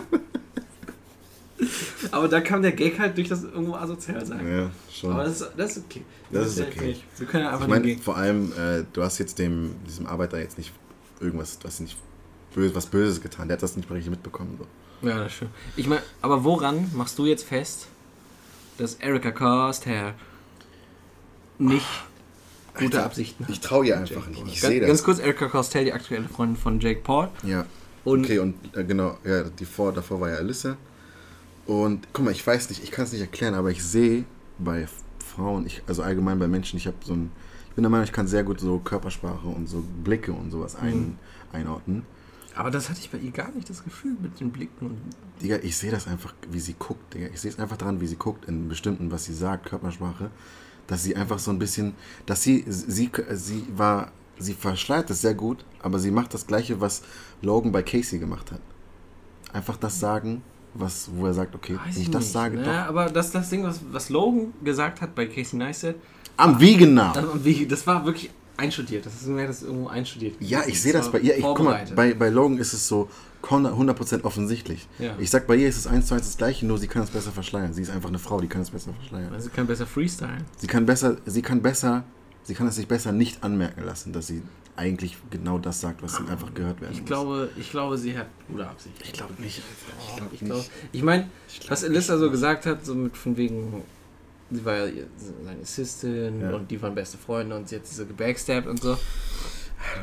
[2.10, 4.46] Aber da kam der Gag halt durch das irgendwo asozial sein.
[4.46, 5.12] Ja, schon.
[5.12, 6.04] Aber das ist, das ist okay.
[6.30, 6.86] Das ist ja okay.
[6.88, 10.06] nicht- Wir können ja einfach Ich meine, vor allem, äh, du hast jetzt dem, diesem
[10.06, 10.72] Arbeiter jetzt nicht
[11.20, 11.96] irgendwas, du hast nicht
[12.54, 13.48] böse, was Böses getan.
[13.48, 14.58] Der hat das nicht richtig mitbekommen.
[14.58, 15.08] So.
[15.08, 15.50] Ja, das stimmt.
[15.76, 17.86] Ich meine, aber woran machst du jetzt fest,
[18.78, 20.14] dass Erika Koster
[21.58, 21.86] nicht
[22.74, 23.50] gute Alter, Absichten hat?
[23.52, 24.40] Ich traue ihr einfach nicht.
[24.46, 25.04] Ich ganz, sehe ganz das.
[25.04, 27.28] kurz, Erika Costel, die aktuelle Freundin von Jake Paul.
[27.42, 27.64] Ja.
[28.04, 30.76] Und Okay, und äh, genau, ja, die vor, davor war ja Alyssa.
[31.66, 34.24] Und guck mal, ich weiß nicht, ich kann es nicht erklären, aber ich sehe
[34.58, 34.86] bei
[35.18, 37.30] Frauen, ich, also allgemein bei Menschen, ich habe so ein,
[37.68, 40.76] ich bin der Meinung, ich kann sehr gut so Körpersprache und so Blicke und sowas
[40.76, 41.14] ein, Mhm.
[41.52, 42.02] einordnen.
[42.54, 44.86] aber das hatte ich bei ihr gar nicht das Gefühl mit den Blicken.
[44.86, 44.98] Und
[45.42, 47.26] Digga, ich sehe das einfach, wie sie guckt, Digga.
[47.34, 50.30] Ich sehe es einfach daran, wie sie guckt, in bestimmten, was sie sagt, Körpersprache,
[50.86, 51.94] dass sie einfach so ein bisschen,
[52.26, 56.80] dass sie, sie, sie war, sie verschleiert das sehr gut, aber sie macht das Gleiche,
[56.80, 57.02] was
[57.42, 58.60] Logan bei Casey gemacht hat.
[59.52, 60.42] Einfach das sagen,
[60.80, 63.62] was, wo er sagt, okay, Weiß wenn ich das sage, Ja, aber das das Ding,
[63.64, 66.44] was, was Logan gesagt hat bei Casey Neistat, doch.
[66.44, 69.06] Am das, war- das war wirklich einstudiert.
[69.06, 70.36] Das ist mir das irgendwo einstudiert.
[70.40, 71.36] Ja, ich sehe das bei ihr.
[71.36, 73.08] Ich, guck mal, bei, bei Logan ist es so
[73.42, 74.86] 100% offensichtlich.
[74.98, 75.14] Ja.
[75.18, 77.10] Ich sag, bei ihr ist es eins zu eins das Gleiche, nur sie kann es
[77.10, 77.72] besser verschleiern.
[77.72, 79.32] Sie ist einfach eine Frau, die kann es besser verschleiern.
[79.32, 80.44] Also kann besser freestylen.
[80.58, 82.04] Sie kann besser, sie kann besser,
[82.44, 84.42] sie kann es sich besser nicht anmerken lassen, dass sie
[84.76, 87.06] eigentlich genau das sagt, was ihm einfach gehört werden Ich muss.
[87.08, 88.94] glaube, ich glaube, sie hat gute Absicht.
[89.02, 89.62] ich glaube nicht.
[90.08, 91.30] Ich glaube Ich, glaube, ich meine,
[91.68, 93.82] was Elissa so gesagt hat, so mit von wegen,
[94.50, 95.04] sie war ja
[95.44, 96.54] seine Assistin Ja.
[96.54, 98.96] und die waren beste Freunde und sie hat sie so gebackstabbt und so.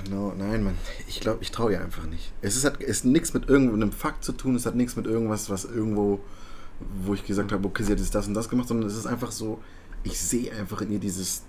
[0.10, 0.78] No, nein, Mann.
[1.08, 2.32] Ich glaube, ich traue ihr einfach nicht.
[2.42, 5.50] Es ist, hat, ist nichts mit irgendeinem Fakt zu tun, es hat nichts mit irgendwas,
[5.50, 6.20] was irgendwo,
[7.04, 9.06] wo ich gesagt habe, okay, sie hat jetzt das und das gemacht, sondern es ist
[9.08, 9.62] einfach so,
[10.04, 11.44] ich sehe einfach in ihr dieses,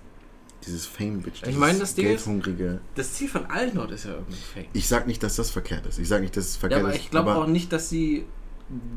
[0.65, 1.43] dieses Fame-Bitch.
[1.47, 2.79] Ich meine, das Ding ist- Geldhungrige.
[2.95, 4.67] Das Ziel von allen dort ist ja irgendwie fake.
[4.73, 5.99] Ich sag nicht, dass das verkehrt ist.
[5.99, 6.99] Ich sag nicht, dass es Ja, verkehrt aber ist.
[6.99, 8.25] ich glaube aber auch nicht, dass sie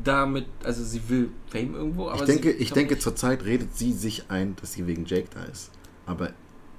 [0.03, 4.23] damit, also sie will Fame irgendwo, aber ich denke, ich denke, zurzeit redet sie sich
[4.29, 5.69] ein, dass sie wegen Jake da ist.
[6.07, 6.31] Aber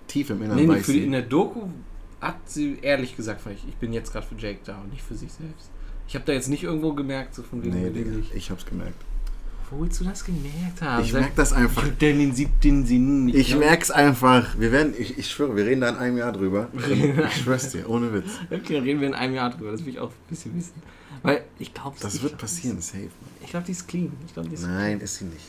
[0.09, 1.05] tief im Inneren Nee, weiß für sie.
[1.05, 1.69] in der Doku
[2.21, 5.31] hat sie ehrlich gesagt, ich, bin jetzt gerade für Jake da und nicht für sich
[5.33, 5.71] selbst.
[6.09, 8.35] Ich habe da jetzt nicht irgendwo gemerkt, so von wegen Nee, Digga, ich.
[8.35, 9.01] ich hab's gemerkt.
[9.71, 11.05] Wo willst du das gemerkt haben?
[11.05, 11.87] Ich Sag- merk das einfach.
[11.87, 13.37] Ich den siebten Sinn nicht.
[13.37, 13.61] Ich ne?
[13.61, 14.59] merk's einfach.
[14.59, 16.69] Wir werden, ich, ich schwöre, wir reden da in einem Jahr drüber.
[16.77, 18.27] Ich schwör's dir, ohne Witz.
[18.51, 19.71] Okay, dann reden wir in einem Jahr drüber.
[19.73, 20.73] Das will ich auch ein bisschen wissen.
[21.23, 22.99] Weil ich glaube, Das wird passieren, safe.
[23.05, 23.11] Mann.
[23.43, 24.11] Ich glaube, die ist clean.
[24.27, 25.45] Ich glaube, die ist Nein, ist sie nicht.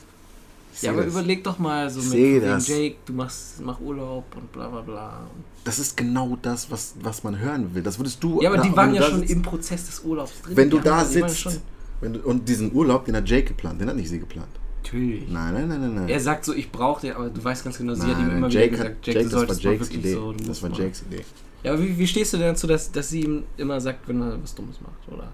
[0.73, 1.13] Ich Ja, aber das.
[1.13, 2.67] überleg doch mal so Ich mit das.
[2.67, 5.27] Jake, du machst mach Urlaub und bla bla bla.
[5.63, 7.83] Das ist genau das, was, was man hören will.
[7.83, 8.41] Das würdest du.
[8.41, 10.55] Ja, aber die waren ja schon sitzt- im Prozess des Urlaubs drin.
[10.57, 11.59] Wenn du da sitzt.
[12.01, 14.49] Wenn du, und diesen Urlaub, den hat Jake geplant, den hat nicht sie geplant.
[14.83, 15.29] natürlich.
[15.29, 16.09] Nein, nein, nein, nein, nein.
[16.09, 18.37] Er sagt so, ich brauche den, aber du weißt ganz genau, sie hat ihm Nein,
[18.37, 20.13] immer Jake wieder gesagt, Jake, du das war Jakes Idee.
[20.13, 20.33] so.
[20.33, 20.79] das war mal.
[20.79, 21.23] Jakes Idee.
[21.63, 24.21] Ja, aber wie, wie stehst du denn dazu, dass, dass sie ihm immer sagt, wenn
[24.21, 25.31] er was Dummes macht oder?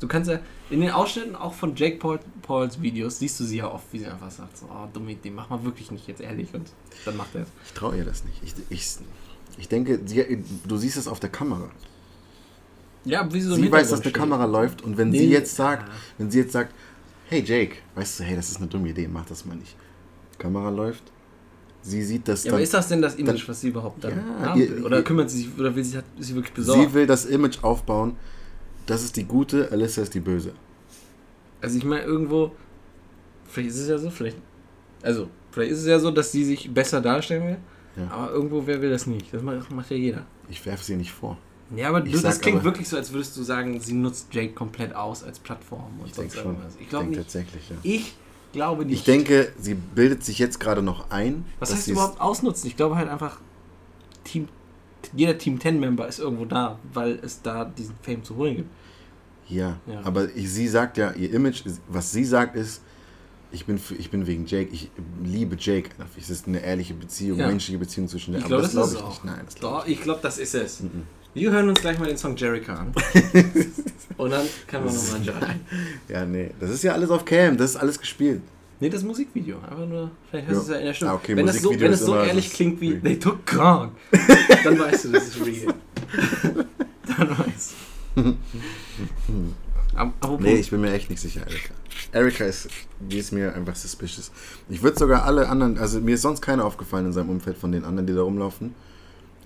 [0.00, 0.38] Du kannst ja
[0.70, 3.98] in den Ausschnitten auch von Jake Paul, Pauls Videos siehst du sie ja oft, wie
[3.98, 6.70] sie einfach sagt, so, oh, dumme Idee, mach mal wirklich nicht jetzt ehrlich und
[7.04, 7.48] dann macht er es.
[7.66, 8.40] Ich traue ihr das nicht.
[8.42, 8.96] Ich, ich,
[9.58, 11.68] ich denke, sie, du siehst es auf der Kamera.
[13.04, 14.12] Ja, wie so Sie weiß, dass eine.
[14.12, 15.94] Kamera läuft und wenn Nee, sie jetzt sagt, ja.
[16.18, 16.74] wenn sie jetzt sagt,
[17.28, 19.74] hey Jake, weißt du, hey, das ist eine dumme Idee, mach das mal nicht.
[20.38, 21.04] Kamera läuft,
[21.82, 22.56] sie sieht das Ja, dann.
[22.56, 24.84] aber ist das denn das Image, dann- was sie überhaupt dann Ja, haben will?
[24.84, 26.80] Oder ihr- kümmert sie sich, oder will sie, hat, ist sie wirklich besorgt?
[26.88, 28.16] sie will das Image aufbauen,
[28.86, 30.52] das ist die gute, Alyssa ist die böse.
[31.62, 32.52] Also ich meine, irgendwo,
[33.46, 34.36] vielleicht ist es ja so, vielleicht,
[35.02, 37.56] also, vielleicht ist es ja so, dass sie sich besser darstellen will,
[37.96, 38.10] Ja.
[38.10, 39.32] aber irgendwo, wer will das nicht?
[39.32, 40.26] Das macht, macht ja jeder.
[40.48, 41.38] Ich werfe sie nicht vor.
[41.76, 44.28] Ja, aber Ich du, das klingt aber- wirklich so, als würdest du sagen, sie nutzt
[44.32, 46.56] Jake komplett aus als Plattform und Ich denke schon.
[46.76, 47.18] Ich Ich glaube nicht.
[47.18, 47.76] tatsächlich, ja.
[47.82, 48.14] Ich
[48.52, 48.94] glaube nicht.
[48.98, 51.44] Ich denke, sie bildet sich jetzt gerade noch ein.
[51.60, 52.66] Was heißt überhaupt ausnutzen?
[52.66, 53.38] Ich glaube halt einfach,
[54.24, 54.48] Team,
[55.14, 58.70] jeder Team 10 Member ist irgendwo da, weil es da diesen Fame zu holen gibt.
[59.48, 60.00] Ja, Ja.
[60.04, 62.82] aber ich, sie sagt ja, ihr Image, was sie sagt ist,
[63.52, 64.90] ich bin, für, ich bin wegen Jake, ich
[65.24, 65.90] liebe Jake.
[66.16, 67.48] Es ist eine ehrliche Beziehung, Ja.
[67.48, 69.08] menschliche Beziehung zwischen Ich aber glaube, das, glaub ist ich auch.
[69.08, 69.24] nicht.
[69.24, 70.74] Nein, das glaube Doch, ich glaube, das ist es.
[70.80, 70.94] ich nicht.
[71.34, 72.92] Wir hören uns gleich mal den Song Jericho an.
[74.16, 75.60] Und dann können wir nochmal entscheiden.
[76.08, 78.42] Ja, nee, das ist ja alles auf Cam, das ist alles gespielt.
[78.80, 79.58] Nee, das Musikvideo.
[79.58, 80.76] Einfach nur, vielleicht hörst du es Ja.
[80.78, 81.10] in der Stimme.
[81.12, 82.98] Ah, okay, wenn, das so, wenn ist es so ehrlich das ist klingt wie.
[82.98, 83.92] They took Kong,
[84.64, 85.74] dann weißt du, das ist real.
[87.06, 87.74] dann weißt
[88.16, 88.34] du.
[89.94, 91.74] Apropos, Nee, ich bin mir echt nicht sicher, Erika.
[92.12, 94.32] Erika ist, die ist mir einfach suspicious.
[94.68, 97.70] Ich würde sogar alle anderen, also mir ist sonst keiner aufgefallen in seinem Umfeld von
[97.72, 98.74] den anderen, die da rumlaufen,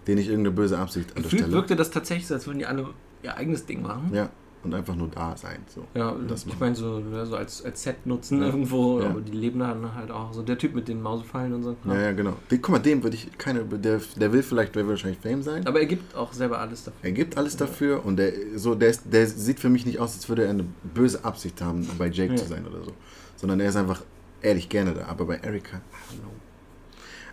[0.07, 1.53] denen ich irgendeine böse Absicht gefühlt unterstelle.
[1.53, 2.89] wirkte das tatsächlich so, als würden die alle
[3.23, 4.11] ihr eigenes Ding machen.
[4.13, 4.29] Ja,
[4.63, 5.59] und einfach nur da sein.
[5.67, 5.85] So.
[5.95, 8.47] Ja, Das ich meine, so, ja, so als, als Set nutzen Ja.
[8.47, 9.11] irgendwo, Ja.
[9.11, 10.33] aber die leben dann halt auch.
[10.33, 11.77] So der Typ mit den Mausefallen und so.
[11.85, 12.33] Ja, ja, genau.
[12.51, 15.43] Den, guck mal, dem würde ich keine, der, der will vielleicht, der will wahrscheinlich Fame
[15.43, 15.67] sein.
[15.67, 16.99] Aber er gibt auch selber alles dafür.
[17.03, 20.15] Er gibt alles dafür und der, so, der, ist, der sieht für mich nicht aus,
[20.15, 20.65] als würde er eine
[20.95, 22.37] böse Absicht haben, bei Jake Ja.
[22.39, 22.93] zu sein oder so.
[23.37, 24.03] Sondern er ist einfach
[24.41, 25.07] ehrlich gerne da.
[25.09, 26.31] Aber bei Erika, I don't know.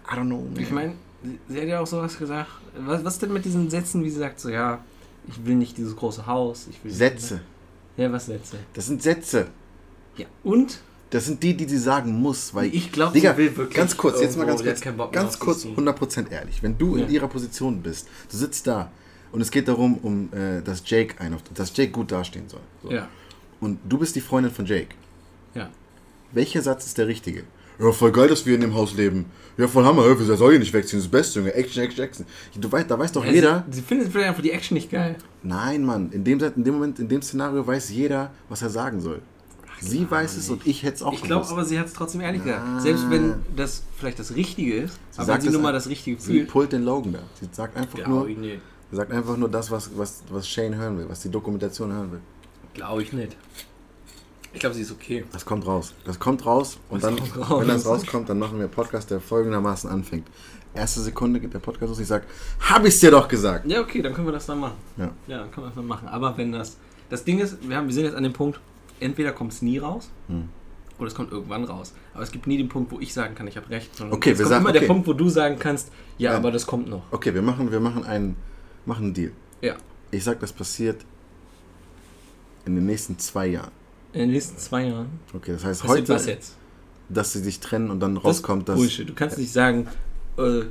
[0.09, 0.41] I don't know.
[0.53, 0.59] man.
[0.63, 0.93] Ich meine,
[1.49, 2.49] sie, hat ja auch sowas gesagt.
[2.77, 4.83] Was, was denn mit diesen Sätzen, wie sie sagt, so, ja,
[5.27, 6.67] ich will nicht dieses große Haus.
[6.69, 7.41] Ich will Sätze.
[7.97, 8.57] Ja, was Sätze?
[8.73, 9.47] Das sind Sätze.
[10.17, 10.25] Ja.
[10.43, 10.79] Und?
[11.09, 13.75] Das sind die, die sie sagen muss, weil Ich glaube, sie will wirklich.
[13.75, 15.75] ganz kurz, jetzt mal ganz kurz, keinen Bock mehr ganz kurz, sich.
[15.77, 16.63] 100% ehrlich.
[16.63, 17.09] Wenn du in Ja.
[17.09, 18.89] ihrer Position bist, du sitzt da
[19.33, 22.61] und es geht darum, um, äh, dass Jake ein, dass Jake gut dastehen soll.
[22.81, 22.91] So.
[22.91, 23.09] Ja.
[23.59, 24.95] Und du bist die Freundin von Jake.
[25.53, 25.69] Ja.
[26.31, 27.43] Welcher Satz ist der richtige?
[27.81, 29.25] Ja, voll geil, dass wir in dem Haus leben.
[29.57, 30.99] Ja, voll Hammer, ja, wer soll hier nicht wegziehen?
[30.99, 31.53] Das ist das Beste, Junge.
[31.53, 32.25] Action, Action, Action.
[32.55, 33.65] Du weißt, da weiß doch Ja, jeder.
[33.69, 35.15] Sie, sie findet vielleicht einfach die Action nicht geil.
[35.43, 36.11] Nein, Mann.
[36.11, 39.21] In dem, in dem Moment, in dem Szenario weiß jeder, was er sagen soll.
[39.79, 40.51] Sie klar weiß es nicht.
[40.61, 42.57] und ich hätte es auch Ich glaube aber, sie hat es trotzdem ehrlich Ja.
[42.59, 42.81] gesagt.
[42.83, 45.89] Selbst wenn das vielleicht das Richtige ist, aber wenn sagt sie es nur mal das
[45.89, 47.19] Richtige Sie fühlt, pullt den Logan da.
[47.39, 48.61] Sie sagt einfach nur, glaube ich nicht.
[48.91, 52.11] sie sagt einfach nur das, was, was, was Shane hören will, was die Dokumentation hören
[52.11, 52.19] will.
[52.75, 53.35] Glaube ich nicht.
[54.53, 55.23] Ich glaube, sie ist okay.
[55.31, 55.93] Das kommt raus.
[56.05, 57.61] Das kommt raus und Das dann, raus.
[57.61, 60.27] wenn das rauskommt, dann machen wir einen Podcast, der folgendermaßen anfängt.
[60.73, 62.23] Erste Sekunde geht der Podcast los, ich sag,
[62.61, 63.65] hab ich's dir doch gesagt.
[63.65, 64.75] Ja, okay, dann können wir das dann machen.
[64.97, 65.11] Ja.
[65.27, 66.07] Ja, dann können wir das dann machen.
[66.07, 66.77] Aber wenn das.
[67.09, 68.59] Das Ding ist, wir, haben, wir sind jetzt an dem Punkt,
[69.01, 70.47] entweder kommt es nie raus Hm.
[70.97, 71.93] oder es kommt irgendwann raus.
[72.13, 73.93] Aber es gibt nie den Punkt, wo ich sagen kann, ich habe recht.
[73.97, 74.79] Sondern Okay, es wir kommt sagen- immer okay.
[74.79, 76.37] der Punkt, wo du sagen kannst, ja, Ja.
[76.37, 77.03] aber das kommt noch.
[77.11, 78.37] Okay, wir machen, wir machen einen,
[78.85, 79.31] machen einen Deal.
[79.61, 79.75] Ja.
[80.11, 81.01] Ich sag, das passiert
[82.65, 83.71] in den nächsten zwei Jahren.
[84.13, 85.07] In den nächsten zwei Jahren.
[85.33, 86.55] Okay, das heißt Passiert heute, was jetzt?
[87.09, 88.77] dass sie sich trennen und dann Das rauskommt, dass.
[88.77, 89.07] Bullshit.
[89.07, 89.87] Du kannst nicht sagen,
[90.37, 90.61] äh,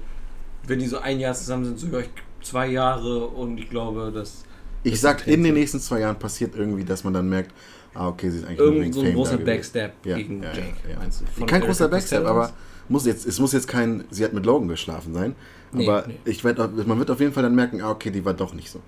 [0.67, 2.03] wenn die so ein Jahr zusammen sind, sogar
[2.43, 4.45] zwei Jahre und ich glaube, dass
[4.83, 7.53] Ich das sag, in den nächsten zwei Jahren passiert irgendwie, dass man dann merkt,
[7.95, 9.39] ah, okay, sie ist eigentlich irgend so ein Fame großer.
[9.39, 11.11] Backstab Ja, gegen ja, ja, Jake, ja.
[11.37, 12.53] Von Kein großer Backstab, aber
[12.89, 15.35] muss jetzt, es muss jetzt kein, sie hat mit Logan geschlafen sein.
[15.73, 16.19] Nee, aber nee.
[16.25, 18.71] Ich werd, man wird auf jeden Fall dann merken, ah, okay, die war doch nicht
[18.71, 18.81] so.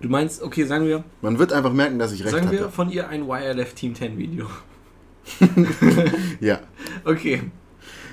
[0.00, 2.70] Du meinst, okay, sagen wir, Man wird einfach merken, dass ich recht sagen wir hatte.
[2.70, 4.46] von ihr ein YLF Team 10 Video.
[6.40, 6.60] Ja.
[7.04, 7.42] Okay.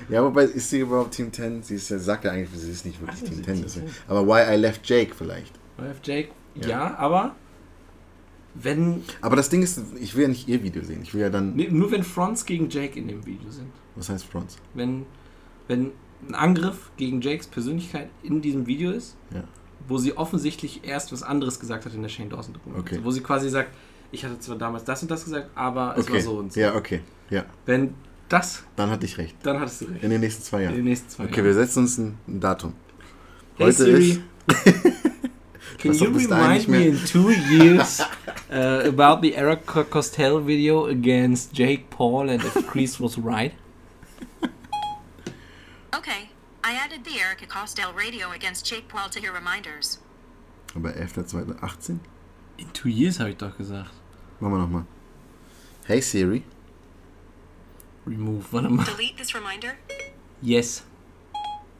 [0.08, 1.62] Ja, wobei ist sie überhaupt Team 10?
[1.62, 3.54] Sie ist, ja- sagt ja eigentlich, sie ist nicht wirklich Also Team sie 10.
[3.54, 3.86] Team Deswegen.
[3.88, 3.96] 10.
[4.08, 5.52] Aber Why I Left Jake vielleicht.
[5.78, 6.96] YLF Jake, ja, Ja.
[6.98, 7.34] aber
[8.54, 11.00] wenn, Aber das Ding ist, ich will ja nicht ihr Video sehen.
[11.02, 11.54] Ich will ja dann.
[11.56, 13.68] nee, nur wenn Fronts gegen Jake in dem Video sind.
[13.96, 14.56] Was heißt Fronts?
[14.74, 15.04] Wenn,
[15.68, 15.90] wenn
[16.28, 19.44] ein Angriff gegen Jakes Persönlichkeit in diesem Video ist, Ja.
[19.88, 22.98] Wo sie offensichtlich erst was anderes gesagt hat in der Shane Dawson Dokumentation.
[22.98, 23.04] Okay.
[23.06, 23.70] Wo sie quasi sagt,
[24.12, 26.22] ich hatte zwar damals das und das gesagt, aber es war Okay.
[26.22, 26.60] so und so.
[26.60, 27.00] Ja, okay.
[27.30, 27.44] Ja.
[27.66, 27.94] Wenn
[28.28, 29.36] das, Dann hatte ich recht.
[29.42, 30.02] dann hattest du recht.
[30.02, 30.74] In den nächsten zwei In Jahren.
[30.76, 31.44] den nächsten zwei Okay, Jahren.
[31.46, 32.72] wir setzen uns ein, Datum.
[33.56, 34.20] Hey Heute Siri, ist.
[35.78, 38.00] can you remind me in two years
[38.50, 43.52] uh, about the Eric Costello video against Jake Paul and if Chris was right?
[45.96, 46.28] Okay,
[46.68, 49.98] I added the Erica Costello radio against Jake Paul to your reminders.
[50.74, 52.00] Aber 11.2.18?
[52.58, 53.92] In two years habe ich doch gesagt.
[54.40, 54.84] Machen wir nochmal.
[55.86, 56.42] Hey Siri.
[58.04, 58.84] Remove, warte mal.
[58.84, 59.76] Delete this reminder?
[60.42, 60.82] Yes.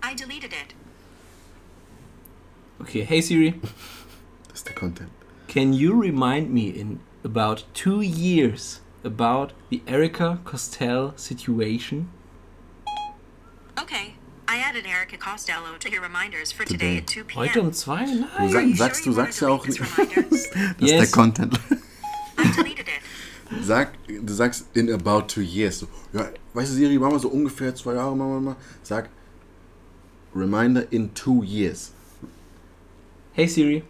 [0.04, 0.74] I deleted it.
[2.80, 3.60] Okay, hey Siri,
[4.48, 5.10] Das ist der Content.
[5.48, 12.08] can you remind me in about two years about the Erica Costello situation?
[13.80, 14.14] Okay,
[14.48, 16.96] I added Erica Costello to your reminders for Today.
[16.96, 17.38] today, at 2 p.m.
[17.48, 18.04] Heute um zwei?
[18.04, 18.28] Du Nein.
[18.38, 19.90] Are sag, you sagst, sure du you wanna sagst ja auch delete nicht.
[19.90, 20.22] this reminder?
[20.26, 21.10] Das ist Yes.
[21.10, 21.60] der Content.
[22.38, 23.64] I deleted it.
[23.64, 25.78] Sag, du sagst in about two years.
[25.80, 28.56] So, ja, weißt du, Siri, machen wir so ungefähr zwei Jahre, machen wir mal.
[28.82, 29.08] Sag
[30.34, 31.92] Reminder in two years.
[33.32, 33.82] Hey Siri.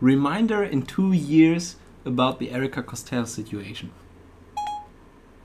[0.00, 3.90] Reminder in two years about the Erica Costello situation.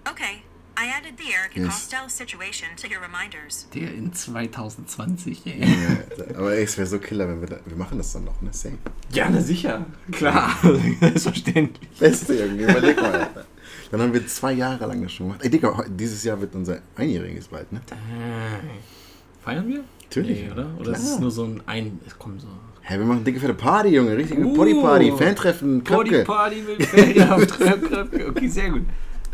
[0.08, 0.44] Okay,
[0.78, 1.68] I added the Erica Yes.
[1.74, 3.68] Costello situation to your reminders.
[3.74, 5.60] Der in 2020, ey.
[5.62, 8.42] Ja, aber ey, es wäre so killer, wenn wir da, wir machen das dann noch,
[8.42, 8.50] ne?
[8.52, 8.78] Safe.
[9.14, 9.86] Ja, na sicher.
[10.12, 10.54] Klar,
[11.00, 11.90] selbstverständlich.
[11.98, 13.46] Beste irgendwie, überleg mal, Alter.
[13.92, 15.44] Dann haben wir zwei Jahre lang das schon gemacht.
[15.44, 17.82] Ey, Digga, dieses Jahr wird unser Einjähriges bald, ne?
[19.44, 19.84] Feiern wir?
[20.04, 20.44] Natürlich.
[20.44, 20.68] Nee, oder?
[20.76, 20.96] Oder Klar.
[20.98, 22.00] ist es nur so ein ein.
[22.06, 22.48] Es kommt so.
[22.82, 24.16] Hä, wir machen dicke fette Party, Junge.
[24.18, 24.54] Richtige Uh.
[24.54, 26.26] Potty-Party, Fantreffen, Body Köpke.
[26.26, 27.80] Party mit Ferienabtrag.
[28.30, 28.84] Okay, sehr gut.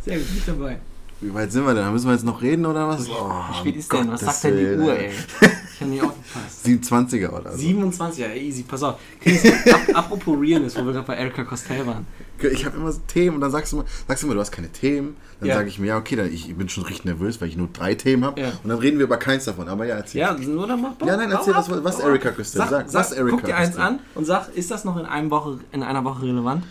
[0.06, 0.80] Sehr gut, nicht dabei.
[1.22, 1.92] Wie weit sind wir denn?
[1.94, 3.08] Müssen wir jetzt noch reden oder was?
[3.08, 4.12] Oh, Wie spät ist denn?
[4.12, 5.12] Was sagt denn die Uhr, ey?
[5.12, 6.66] Ich hab nicht aufgepasst.
[6.66, 7.58] 27er oder so.
[7.60, 8.96] 27, ja, easy, pass auf.
[9.22, 12.06] Chris, ap apropos Realness, wo wir gerade bei Erika Costello waren.
[12.52, 14.52] Ich habe immer so Themen und dann sagst du immer, sagst du immer, du hast
[14.52, 15.16] keine Themen.
[15.40, 15.56] Dann Ja.
[15.56, 17.94] sage ich mir, ja, okay, dann, ich bin schon richtig nervös, weil ich nur drei
[17.94, 18.42] Themen habe.
[18.42, 18.48] Ja.
[18.64, 19.68] Und dann reden wir über keins davon.
[19.68, 20.22] Aber ja, erzähl.
[20.22, 22.70] Ja, nur dann mach Ja, nein, erzähl, was- was Erika sag.
[22.70, 22.90] sagt.
[22.90, 25.60] Sag, Was Erika guck dir eins an und sag, ist das noch in, einem Woche,
[25.72, 26.64] in einer Woche relevant?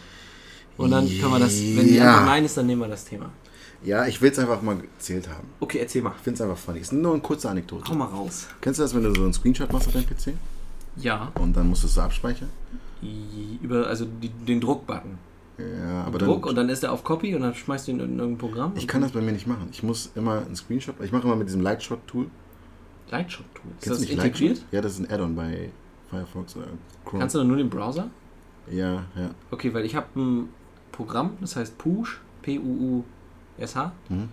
[0.77, 2.11] Und dann können wir das, wenn die Ja.
[2.15, 3.27] Antwort nein ist, dann nehmen wir das Thema.
[3.83, 5.49] Ja, ich will es einfach mal erzählt haben.
[5.61, 6.13] Okay, erzähl mal.
[6.17, 6.81] Ich finde es einfach funny.
[6.81, 7.89] Es ist nur eine kurze Anekdote.
[7.89, 8.47] Hau mal raus.
[8.61, 10.35] Kennst du das, wenn du so einen Screenshot machst auf deinem PC
[10.97, 11.33] Ja.
[11.41, 12.51] und dann musst du es so abspeichern?
[13.63, 15.19] Über, also die, den Druckbutton.
[15.59, 16.51] Ja, aber Druck dann.
[16.51, 18.73] und dann ist der auf Copy und dann schmeißt du ihn in irgendein Programm.
[18.77, 19.69] Ich kann das bei mir nicht machen.
[19.73, 20.95] Ich muss immer einen Screenshot.
[21.03, 22.27] Ich mache immer mit diesem Lightshot-Tool.
[23.11, 23.71] Lightshot-Tool.
[23.81, 24.57] Ist das nicht integriert?
[24.59, 24.73] Lightshot?
[24.73, 25.71] Ja, das ist ein Add-on bei
[26.11, 26.67] Firefox oder
[27.05, 27.21] Chrome.
[27.21, 28.11] Kannst du dann nur den Browser?
[28.71, 29.31] ja, ja.
[29.51, 30.49] Okay, weil ich habe ein
[30.93, 32.21] Programm, das heißt Push,
[33.61, 33.93] P-U-U-S-H.
[34.09, 34.29] Mhm.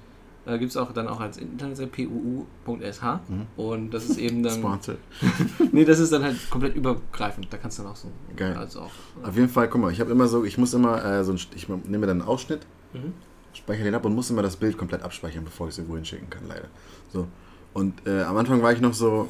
[0.46, 3.48] Da gibt es auch dann auch als Internetseite puu.sh Mhm.
[3.58, 4.60] und das ist eben dann.
[4.60, 5.00] Sponsored.
[5.74, 7.48] nee, das ist dann halt komplett übergreifend.
[7.52, 8.10] Da kannst du dann auch so.
[8.38, 8.56] Geil.
[8.56, 8.92] Also auch.
[9.24, 11.40] Auf jeden Fall, guck mal, ich habe immer so, ich muss immer äh, so ein,
[11.56, 13.12] ich nehme dann einen Ausschnitt, Mhm.
[13.54, 16.30] speichere den ab und muss immer das Bild komplett abspeichern, bevor ich es irgendwo hinschicken
[16.30, 16.68] kann, leider.
[17.12, 17.28] So.
[17.74, 19.28] Und äh, am Anfang war ich noch so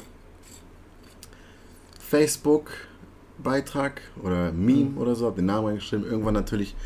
[1.98, 4.98] Facebook-Beitrag oder Meme Mhm.
[4.98, 6.76] oder so, hab den Namen reingeschrieben, irgendwann natürlich,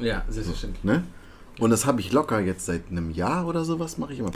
[0.00, 0.82] Ja, selbstverständlich.
[0.84, 1.04] ne?
[1.58, 4.32] Und das habe ich locker jetzt seit einem Jahr oder sowas, mache ich immer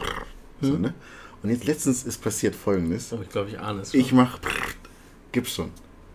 [0.61, 0.81] so, Mhm.
[0.83, 0.95] ne?
[1.43, 3.13] Und jetzt letztens ist passiert folgendes.
[3.13, 3.93] Oh, ich glaube, ich ahne es.
[3.93, 4.01] schon.
[4.01, 4.39] Ich mach
[5.33, 5.71] gibt's schon.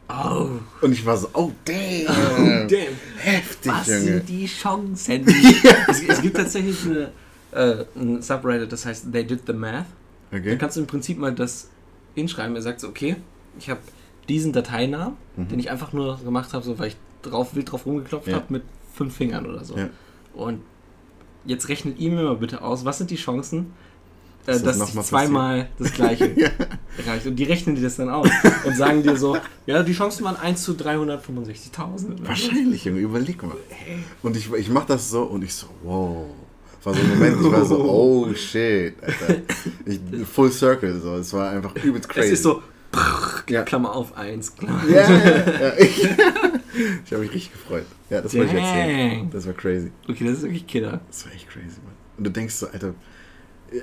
[0.09, 0.49] Oh,
[0.81, 2.93] Und ich war so, oh damn, damn.
[3.17, 3.99] heftig, Was Junge.
[4.01, 5.25] sind die Chancen?
[5.87, 7.11] es, es gibt tatsächlich eine,
[7.51, 9.85] äh, ein Subreddit, das heißt They Did the Math.
[10.31, 10.57] Da Okay.
[10.57, 11.69] kannst du im Prinzip mal das
[12.15, 12.55] hinschreiben.
[12.55, 13.15] Er sagt so, okay,
[13.57, 13.79] ich habe
[14.27, 15.47] diesen Dateinamen, Mhm.
[15.47, 18.35] den ich einfach nur gemacht habe, so weil ich drauf, wild drauf rumgeklopft Ja.
[18.35, 19.77] habe mit fünf Fingern oder so.
[19.77, 19.89] Ja.
[20.33, 20.61] Und
[21.45, 23.73] jetzt rechnet ihr mir mal bitte aus, was sind die Chancen,
[24.45, 26.35] äh, das dass sich mal zweimal das gleiche
[26.97, 27.25] erreicht.
[27.25, 28.29] Und die rechnen dir das dann aus
[28.65, 32.25] und sagen dir so, ja, die Chancen waren 1 zu 365.000.
[32.25, 33.55] Wahrscheinlich, Junge, überleg mal.
[34.23, 36.25] Und ich, ich mach das so und ich so, wow.
[36.83, 39.41] War so ein Moment, ich war so, oh shit, Alter.
[39.85, 41.15] Ich, full circle, so.
[41.17, 42.27] Es war einfach übelst crazy.
[42.27, 42.63] Es ist so,
[43.49, 43.63] Ja.
[43.63, 44.83] Klammer auf 1, Klammer.
[44.87, 45.73] Ja, ja.
[45.77, 46.03] Ich,
[47.05, 47.85] ich habe mich richtig gefreut.
[48.09, 49.29] Ja, das wollte ich erzählen.
[49.31, 49.91] Das war crazy.
[50.09, 50.99] Okay, das ist wirklich Killer.
[51.07, 51.93] Das war echt crazy, Mann.
[52.17, 52.93] Und du denkst so, Alter.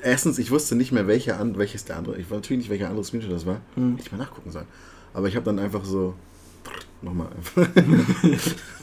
[0.03, 2.19] Erstens, ich wusste nicht mehr, welcher an, welches der andere.
[2.19, 3.61] Ich weiß natürlich nicht, welcher andere Screenshot das war.
[3.75, 3.93] Hm.
[3.97, 4.67] Hätte ich mal nachgucken sollen.
[5.15, 6.15] Aber ich habe dann einfach so.
[7.01, 7.67] Nochmal einfach.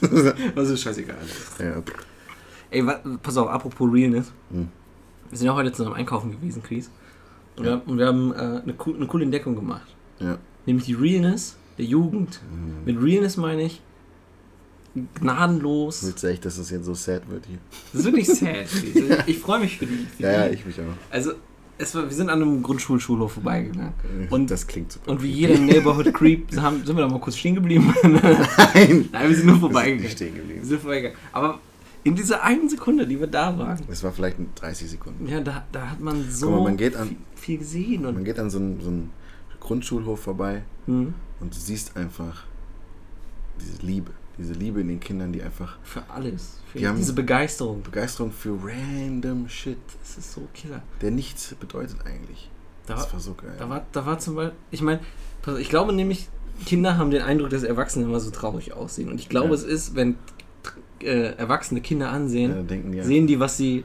[0.54, 1.16] Das ist scheißegal.
[1.60, 1.82] ja,
[2.70, 2.84] Ey,
[3.22, 4.32] pass auf, apropos Realness.
[4.50, 4.68] Hm.
[5.30, 6.90] Wir sind ja heute zusammen einkaufen gewesen, Chris.
[7.56, 7.70] Und, Ja.
[7.70, 9.94] wir, haben- und wir haben äh, eine, eine coole Entdeckung gemacht.
[10.20, 10.38] Ja.
[10.66, 12.40] Nämlich die Realness der Jugend.
[12.50, 12.84] Hm.
[12.84, 13.80] Mit Realness meine ich
[15.14, 16.04] gnadenlos.
[16.04, 17.58] Willst du echt, dass das jetzt so sad wird hier?
[17.92, 18.66] Das ist wirklich sad.
[18.66, 19.18] Chris.
[19.26, 20.06] Ich freue mich für die.
[20.16, 20.84] Für Ja, ja, ich mich auch.
[21.10, 21.32] Also,
[21.78, 23.92] es war, wir sind an einem Grundschulschulhof vorbeigegangen.
[24.30, 25.10] Und- das klingt super.
[25.10, 27.92] Und wie jeder Neighborhood Creep haben, sind wir da mal kurz stehen geblieben.
[28.02, 29.08] Nein!
[29.12, 29.98] Nein, wir sind nur Wir vorbeigegangen.
[29.98, 30.64] sind nicht stehen Wir geblieben.
[30.64, 31.18] sind vorbeigegangen.
[31.32, 31.58] Aber
[32.04, 35.28] in dieser einen Sekunde, die wir da waren, Es war vielleicht in 30 Sekunden.
[35.28, 38.06] ja, da, da hat man so mal, man geht an- viel, viel gesehen.
[38.06, 39.10] Und, Man geht an so einen, so einen
[39.66, 42.44] Grundschulhof vorbei hm, und du siehst einfach
[43.60, 44.12] diese Liebe.
[44.38, 46.58] Diese Liebe in den Kindern, die einfach für alles.
[46.70, 47.82] Für Die haben- diese Begeisterung.
[47.82, 50.82] Begeisterung für random Shit, Das ist so killer.
[51.00, 52.50] der nichts bedeutet eigentlich.
[52.86, 53.54] Da, Das war so geil.
[53.58, 55.00] da, war, da war zum Beispiel, ich meine,
[55.58, 56.28] ich glaube nämlich,
[56.64, 59.10] Kinder haben den Eindruck, dass Erwachsene immer so traurig aussehen.
[59.10, 59.54] Und ich glaube, Ja.
[59.54, 60.16] es ist, wenn
[61.02, 63.84] äh, Erwachsene Kinder ansehen, ja, die sehen die, was sie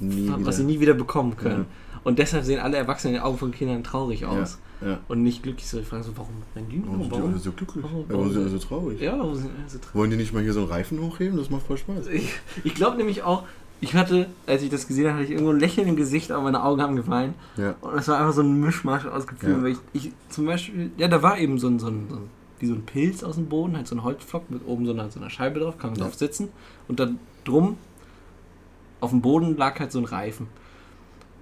[0.00, 0.72] nie was sie wieder.
[0.72, 1.66] nie wieder bekommen können.
[2.04, 4.58] Und deshalb sehen alle Erwachsenen in den Augen von Kindern traurig aus.
[4.80, 5.00] Ja.
[5.08, 5.66] Und nicht glücklich.
[5.66, 7.30] So, ich frage so, warum rennen die Warum sind die Warum?
[7.30, 7.84] alle so glücklich?
[7.84, 9.00] warum- Ja, Warum sind die alle so traurig?
[9.00, 9.94] Ja, warum sind die alle so traurig?
[9.94, 11.36] Wollen die nicht mal hier so einen Reifen hochheben?
[11.36, 12.06] Das macht voll Spaß.
[12.08, 12.32] Ich,
[12.64, 13.42] ich glaube nämlich auch,
[13.80, 16.42] ich hatte, als ich das gesehen habe, hatte ich irgendwo ein Lächeln im Gesicht, aber
[16.44, 17.34] meine Augen haben geweint.
[17.56, 17.74] Ja.
[17.80, 19.62] Und es war einfach so ein Mischmasch aus Gefühlen, Ja.
[19.62, 22.30] weil ich, ich zum Beispiel, ja, da war eben so ein, so ein, so ein
[22.60, 25.08] wie so ein Pilz aus dem Boden, halt so ein Holzpflock mit oben so einer,
[25.10, 26.04] so einer Scheibe drauf, kann man Ja.
[26.06, 26.48] drauf sitzen.
[26.88, 27.08] Und da
[27.44, 27.76] drum
[29.00, 30.48] auf dem Boden lag halt so ein Reifen.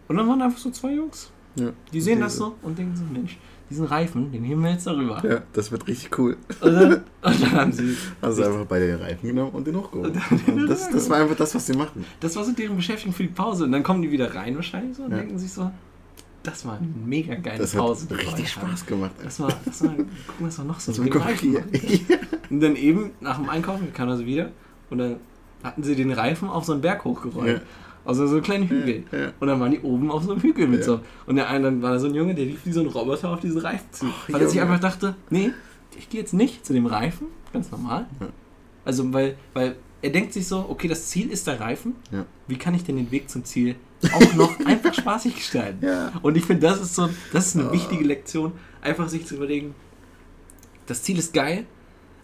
[0.09, 1.31] Und dann waren einfach so zwei Jungs.
[1.57, 1.71] Ja.
[1.93, 3.39] Die sehen das so und denken so, Mensch,
[3.71, 5.21] diesen Reifen, den heben wir jetzt darüber.
[5.29, 6.37] Ja, das wird richtig cool.
[6.61, 10.13] Und, dann, und dann haben sie, Also einfach bei den Reifen genommen und den hochgehoben.
[10.47, 12.05] Und das, das war einfach das, was sie machen.
[12.21, 13.65] das war so deren Beschäftigung für die Pause.
[13.65, 15.17] Und dann kommen die wieder rein wahrscheinlich so und Ja.
[15.19, 15.69] denken sich so,
[16.45, 18.07] das war eine mega geile Das Pause.
[18.09, 18.51] hat richtig.
[18.51, 19.11] Spaß gemacht.
[19.25, 20.07] Das war, das war, gucken,
[20.39, 21.51] was war noch so Das mit war Reifen.
[21.73, 22.19] hier.
[22.51, 24.51] Und dann eben nach dem Einkaufen kam er so wieder
[24.91, 25.17] und dann
[25.65, 27.57] hatten sie den Reifen auf so einen Berg hochgerollt.
[27.57, 27.63] Ja.
[28.07, 29.05] Also so einen kleinen Hügel.
[29.13, 29.33] Ja, ja.
[29.41, 31.01] Und dann waren die oben auf so einem Hügel mit so.
[31.27, 33.31] Und der eine, dann war da so ein Junge, der lief wie so ein Roboter
[33.31, 34.07] auf diesen Reifen zu.
[34.09, 35.51] Ach, weil er sich einfach dachte, nee,
[35.99, 38.07] ich gehe jetzt nicht zu dem Reifen, ganz normal.
[38.85, 41.97] Also weil, weil er denkt sich so, okay, das Ziel ist der Reifen.
[42.13, 42.25] Ja.
[42.47, 43.75] Wie kann ich denn den Weg zum Ziel
[44.13, 45.85] auch noch einfach spaßig gestalten?
[45.85, 46.13] Ja.
[46.23, 47.73] Und ich finde, das ist so, das ist eine Ah.
[47.73, 49.75] wichtige Lektion, einfach sich zu überlegen,
[50.87, 51.67] das Ziel ist geil,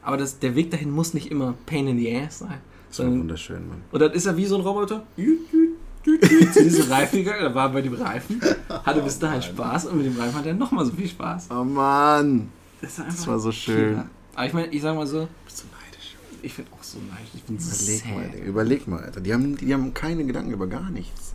[0.03, 2.61] aber das, der Weg dahin muss nicht immer Pain in the Ass sein.
[2.88, 3.81] Das Sondern, wunderschön, Mann.
[3.90, 5.07] und dann ist er wie so ein Roboter.
[5.16, 5.71] Jüt, jüt,
[6.52, 10.06] Zu diesem Reifen gegangen, er war bei dem Reifen, hatte bis dahin Spaß und mit
[10.06, 11.48] dem Reifen hat er nochmal so viel Spaß.
[11.50, 12.48] Oh Mann.
[12.80, 13.90] Das, ist Das war so schön.
[13.90, 14.06] Killer.
[14.34, 16.16] Aber ich meine, ich sag mal so, Bist du neidisch?
[16.42, 17.32] ich bin auch so leicht.
[17.34, 18.14] Ich bin Überleg sad.
[18.14, 18.44] mal, Digga.
[18.46, 19.20] Überleg mal, Alter.
[19.20, 21.34] Die haben, die haben keine Gedanken über gar nichts.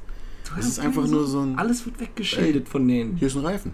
[0.55, 1.57] Hast ist einfach keine nur so ein.
[1.57, 3.15] Alles wird weggeschildert von denen.
[3.17, 3.71] Hier ist ein Reifen.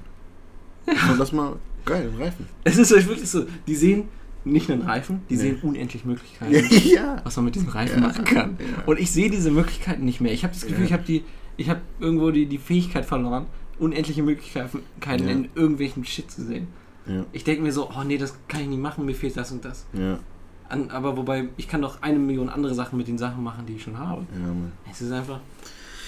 [0.87, 1.55] Und lass mal.
[1.85, 2.47] Geil, ein Reifen.
[2.63, 4.07] Es ist euch wirklich so, die sehen
[4.45, 5.39] nicht einen Reifen, die Nee.
[5.41, 6.53] sehen unendlich Möglichkeiten.
[6.93, 7.21] ja.
[7.23, 8.57] was man mit diesem Reifen Ja, machen kann.
[8.59, 8.83] ja.
[8.85, 10.33] Und ich sehe diese Möglichkeiten nicht mehr.
[10.33, 11.23] Ich habe das Gefühl, ich habe die,
[11.57, 13.45] ich habe irgendwo die, die Fähigkeit verloren,
[13.79, 14.83] unendliche Möglichkeiten
[15.27, 16.67] in irgendwelchen Shit zu sehen.
[17.33, 19.63] Ich denke mir so, oh nee, das kann ich nicht machen, mir fehlt das und
[19.65, 19.85] das.
[20.69, 23.73] An, aber wobei, ich kann doch eine Million andere Sachen mit den Sachen machen, die
[23.73, 24.25] ich schon habe.
[24.89, 25.39] Es ist einfach.
[25.41, 26.02] ich bin fucking sad.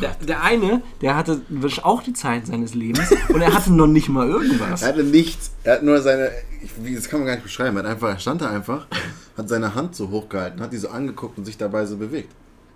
[0.00, 3.86] Der, der eine, der hatte wirklich auch die Zeit seines Lebens und er hatte noch
[3.86, 4.82] nicht mal irgendwas.
[4.82, 5.50] Er hatte nichts.
[5.64, 6.30] Er hat nur seine.
[6.62, 7.76] Ich, das kann man gar nicht beschreiben.
[7.76, 8.86] Er, hat einfach, er stand da einfach,
[9.36, 12.32] hat seine Hand so hochgehalten, hat die so angeguckt und sich dabei so bewegt.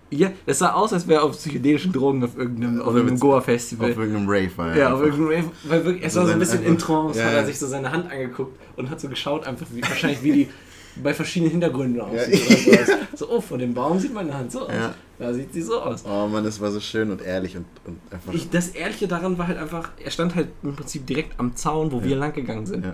[0.09, 3.91] Ja, das sah aus, als wäre er auf psychedelischen Drogen auf irgendeinem, auf irgendeinem Goa-Festival.
[3.91, 4.77] Auf irgendeinem Rave war er.
[4.77, 7.25] Ja, auf irgendeinem Rave, weil wirklich, es Also war so ein bisschen in Trance, Ja,
[7.25, 10.31] hat er sich so seine Hand angeguckt und hat so geschaut, einfach wie, wahrscheinlich wie
[10.31, 10.49] die
[11.01, 12.67] bei verschiedenen Hintergründen aussieht.
[12.67, 12.97] Ja.
[13.15, 14.73] So, oh, vor dem Baum sieht meine Hand so aus.
[14.73, 14.93] Ja.
[15.19, 16.03] Da sieht sie so aus.
[16.05, 18.33] Oh Mann, das war so schön und ehrlich und, und einfach.
[18.33, 21.91] Ich, das Ehrliche daran war halt einfach, er stand halt im Prinzip direkt am Zaun,
[21.91, 22.85] wo wir lang gegangen sind.
[22.85, 22.93] ja.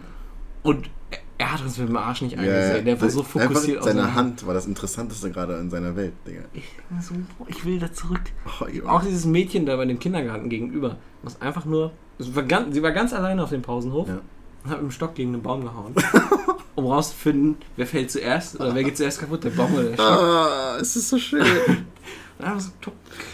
[0.62, 2.76] Und er, er hat uns mit dem Arsch nicht Ja, angesehen.
[2.76, 2.82] ja.
[2.82, 6.12] Der war so fokussiert einfach Seine seine Hand war das Interessanteste gerade in seiner Welt,
[6.28, 6.42] Digga.
[6.54, 6.66] Ich,
[7.02, 7.14] so,
[7.48, 8.20] ich will da zurück.
[8.62, 8.88] Oh.
[8.90, 12.92] Auch dieses Mädchen da bei dem Kindergarten gegenüber, was einfach nur, war ganz, sie war
[12.92, 14.20] ganz alleine auf dem Pausenhof Ja.
[14.66, 15.96] und hat mit dem Stock gegen einen Baum gehauen.
[16.80, 20.06] um rauszufinden, wer fällt zuerst oder wer geht zuerst kaputt, der Baum oder der Stock.
[20.06, 21.42] Ah, es ist so schön.
[21.42, 21.86] Und
[22.46, 22.94] einfach so, tuck,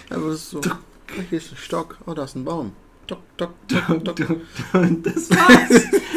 [0.10, 0.60] Aber ist so.
[0.60, 0.80] tuck.
[1.30, 1.98] Hier ist ein Stock.
[2.06, 2.74] Oh, da ist ein Baum.
[3.08, 4.20] Tok, tok, tok, tok.
[4.74, 5.84] Und das war's.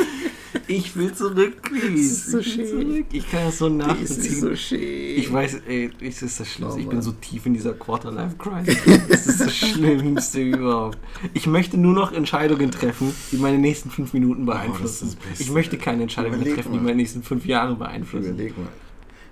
[0.68, 1.96] Ich will zurück, please.
[1.96, 3.06] ist so ich will zurück.
[3.10, 4.40] Ich kann das so Die ist nachvollziehen.
[4.40, 4.80] so schön.
[4.80, 6.78] Ich weiß, ey, es ist das Schlimmste.
[6.78, 8.76] Oh, ich bin so tief in dieser Quarter-Life-Crisis.
[9.08, 10.98] Das ist das Schlimmste überhaupt.
[11.32, 15.08] Ich möchte nur noch Entscheidungen treffen, die meine nächsten fünf Minuten beeinflussen.
[15.10, 15.42] Oh, das Beste.
[15.42, 16.84] ich möchte keine Entscheidungen mehr Überleg treffen, die mal.
[16.84, 18.34] meine nächsten fünf Jahre beeinflussen.
[18.34, 18.68] Überleg mal.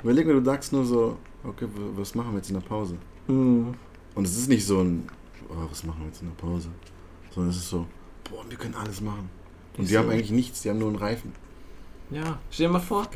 [0.03, 1.67] Überleg mal, du sagst nur so, okay,
[1.97, 2.97] was machen wir jetzt in der Pause?
[3.27, 3.75] Hm.
[4.15, 5.05] Und es ist nicht so ein,
[5.51, 6.69] oh, was machen wir jetzt in der Pause?
[7.35, 7.87] Sondern es ist so,
[8.31, 9.29] boah, wir können alles machen.
[9.79, 10.13] Und die haben so.
[10.13, 11.33] eigentlich nichts, die haben nur einen Reifen.
[12.11, 13.09] Ja, stell dir mal vor,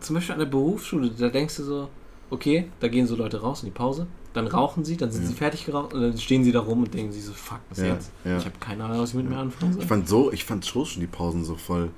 [0.00, 1.88] zum Beispiel an der Berufsschule, da denkst du so,
[2.30, 5.28] okay, da gehen so Leute raus in die Pause, dann rauchen sie, dann sind Ja.
[5.28, 7.78] sie fertig geraucht und dann stehen sie da rum und denken sich so, fuck, was
[7.78, 8.10] Ja, jetzt?
[8.24, 8.38] ja.
[8.38, 9.82] Ich habe keine Ahnung, was ich mit mir anfangen soll.
[9.82, 11.90] Ich fand so, ich fand schon schon die Pausen so voll,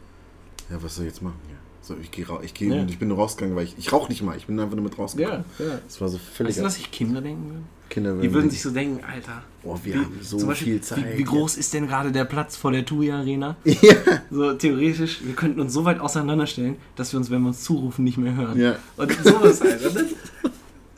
[0.70, 1.56] ja, was soll ich jetzt machen hier?
[1.84, 2.84] So, ich gehe ich geh, Ja.
[2.84, 5.44] ich bin rausgegangen, weil ich, ich rauche nicht mal, ich bin einfach nur mit rausgegangen.
[5.58, 5.78] Ja, ja.
[5.84, 7.64] Das war so völlig Weißt du, was sich Kinder denken würden?
[7.90, 11.14] Kinder Die würden sich so denken, Alter, oh, wir wie- haben so Beispiel, viel Zeit.
[11.14, 13.56] Wie, wie groß ist denn gerade der Platz vor der TUI Arena?
[13.64, 13.94] Ja.
[14.30, 18.04] So theoretisch, wir könnten uns so weit auseinanderstellen, dass wir uns, wenn wir uns zurufen,
[18.04, 18.58] nicht mehr hören.
[18.58, 18.76] Ja.
[18.96, 19.82] Und sowas halt.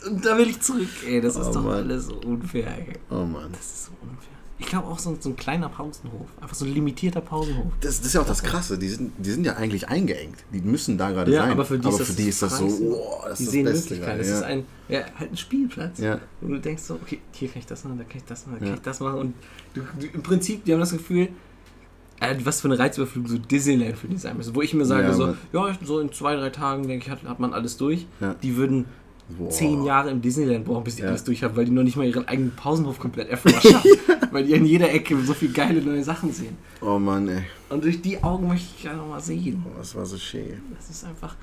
[0.07, 1.21] Und, da will ich zurück, ey.
[1.23, 1.73] Das ist Oh, doch Mann.
[1.77, 2.93] alles so unfair, ey.
[3.11, 3.49] Oh Mann.
[3.53, 4.04] Das ist so unfair.
[4.65, 6.27] Ich glaube auch so, so ein kleiner Pausenhof.
[6.41, 7.67] Einfach so ein limitierter Pausenhof.
[7.83, 10.39] Das, das ist ja auch das Krasse, die sind, die sind ja eigentlich eingeengt.
[10.53, 11.51] Die müssen da gerade Ja, sein.
[11.53, 12.85] aber für die ist das die ist das so, Freiste.
[12.91, 14.19] wow, das Die ist sehen das Beste Möglichkeiten.
[14.19, 14.19] gerade.
[14.31, 14.47] Das ist Ja.
[14.47, 15.99] ein, ja, halt ein Spielplatz.
[15.99, 16.19] Ja.
[16.41, 18.57] Wo du denkst so, okay, hier kann ich das machen, da kann ich das machen,
[18.61, 18.71] da Ja.
[18.71, 19.19] kann ich das machen.
[19.19, 19.35] Und
[19.75, 21.29] du, du, im Prinzip, die haben das Gefühl,
[22.21, 24.55] äh, was für eine Reizüberflugung so Disneyland für die sein müsste.
[24.55, 27.23] Wo ich mir sage, Ja, so, ja, so in zwei, drei Tagen, denke ich, hat,
[27.25, 28.07] hat man alles durch.
[28.21, 28.35] Ja.
[28.43, 28.87] Die würden
[29.29, 29.49] Boah.
[29.51, 31.09] zehn Jahre im Disneyland brauchen, bis die Ja.
[31.09, 33.77] alles durch haben, weil die noch nicht mal ihren eigenen Pausenhof komplett erforschen.
[34.33, 36.57] Weil die an jeder Ecke so viele geile neue Sachen sehen.
[36.81, 37.45] Oh Mann, ey.
[37.69, 39.65] Und durch die Augen möchte ich ja nochmal sehen.
[39.65, 40.61] Oh, das war so schön.
[40.77, 41.37] Das ist einfach,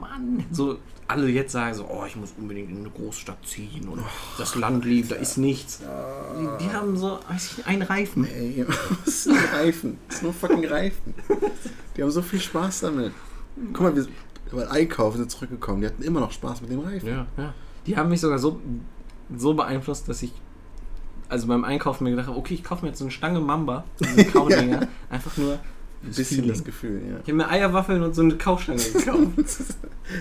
[0.00, 0.42] Mann.
[0.50, 4.00] So, alle jetzt sagen so, oh, ich muss unbedingt in eine Großstadt ziehen und
[4.38, 5.80] das Land lieben, da ist nichts.
[5.80, 8.24] Die, die haben so, weiß ich einen Reifen.
[8.24, 8.64] Ey,
[9.04, 9.98] das ist nur Reifen.
[10.08, 11.12] Das ist nur fucking Reifen.
[11.96, 13.12] Die haben so viel Spaß damit.
[13.74, 14.06] Guck mal, wir
[14.56, 15.80] beim Einkaufen sind zurückgekommen.
[15.80, 17.08] Die hatten immer noch Spaß mit dem Reifen.
[17.08, 17.54] Ja, ja.
[17.86, 18.60] Die haben mich sogar so,
[19.36, 20.32] so beeinflusst, dass ich
[21.28, 23.84] also beim Einkaufen mir gedacht habe, okay, ich kaufe mir jetzt so eine Stange Mamba,
[23.96, 25.60] so eine Kaudinger, einfach nur Ein
[26.08, 26.50] bisschen Feeling.
[26.50, 27.14] das Gefühl, ja.
[27.16, 29.28] Ich habe mir Eierwaffeln und so eine Kaustange gekauft.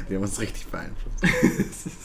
[0.09, 1.17] Die haben uns richtig beeinflusst.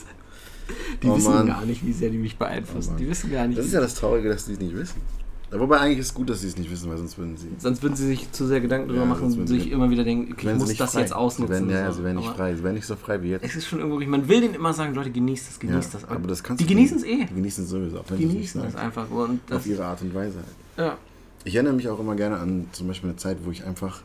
[1.01, 1.47] Die Oh wissen Mann.
[1.47, 2.95] gar nicht, wie sehr die mich beeinflussen.
[2.95, 3.57] Oh die wissen gar nicht.
[3.57, 5.01] Das ist ja das Traurige, dass die es nicht wissen.
[5.49, 7.47] Wobei eigentlich ist es gut, dass sie es nicht wissen, weil sonst würden sie.
[7.57, 10.33] Sonst würden sie sich zu sehr Gedanken darüber Ja, machen und sich immer wieder denken,
[10.33, 10.99] okay, ich muss das frei.
[10.99, 11.55] jetzt ausnutzen.
[11.55, 12.53] Sie wären, ja, ja, sie wären nicht frei.
[12.53, 13.45] Sie wären nicht so frei wie jetzt.
[13.45, 16.09] Es ist schon irgendwo, man will denen immer sagen, Leute, genießt das, genießt Ja, das.
[16.09, 17.23] aber das kannst die genießen es eh.
[17.25, 17.99] Die genießen es sowieso.
[17.99, 19.09] Auch wenn genießen es einfach.
[19.09, 20.87] Und das, Auf ihre Art und Weise halt.
[20.89, 20.97] ja.
[21.45, 24.01] Ich erinnere mich auch immer gerne an zum Beispiel eine Zeit, wo ich einfach,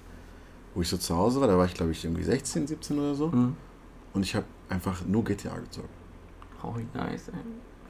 [0.76, 3.16] wo ich so zu Hause war, da war ich glaube ich irgendwie 16, 17 oder
[3.16, 3.32] so.
[3.32, 3.56] Hm.
[4.14, 5.88] Und ich habe einfach nur GTA gezockt.
[6.62, 7.34] Oh, nice, ey.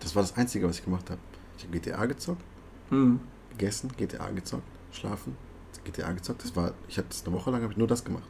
[0.00, 1.20] Das war das Einzige, was ich gemacht habe.
[1.58, 2.40] Ich habe GTA gezockt,
[2.88, 3.20] Hm.
[3.56, 5.36] Gegessen, GTA gezockt, schlafen,
[5.84, 6.42] GTA gezockt.
[6.44, 8.24] Das war, ich hatte eine Woche lang, habe ich nur das gemacht.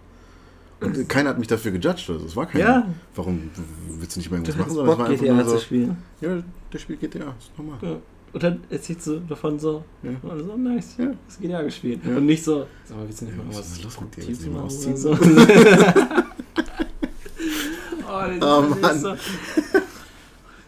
[0.81, 2.27] Und äh, keiner hat mich dafür gejudged oder so.
[2.27, 2.64] Es war keiner.
[2.64, 2.87] Ja.
[3.14, 3.51] Warum
[3.89, 4.68] willst du nicht mehr irgendwas machen?
[4.70, 5.97] hast Sondern es war einfach GTA nur zu so, spielen.
[6.20, 6.43] ja,
[6.73, 7.79] der spielt GTA, ist normal.
[7.83, 7.97] Ja.
[8.33, 10.11] Und dann erzählst du davon so, Ja.
[10.39, 11.12] so nice, Ja.
[11.27, 12.01] das GTA gespielt.
[12.05, 12.16] Ja.
[12.16, 14.27] Und nicht so, sag mal, willst du nicht mal was was ist los mit dir?
[14.29, 15.11] Willst du mal oder so?
[18.09, 19.14] oh, das Oh, ist so.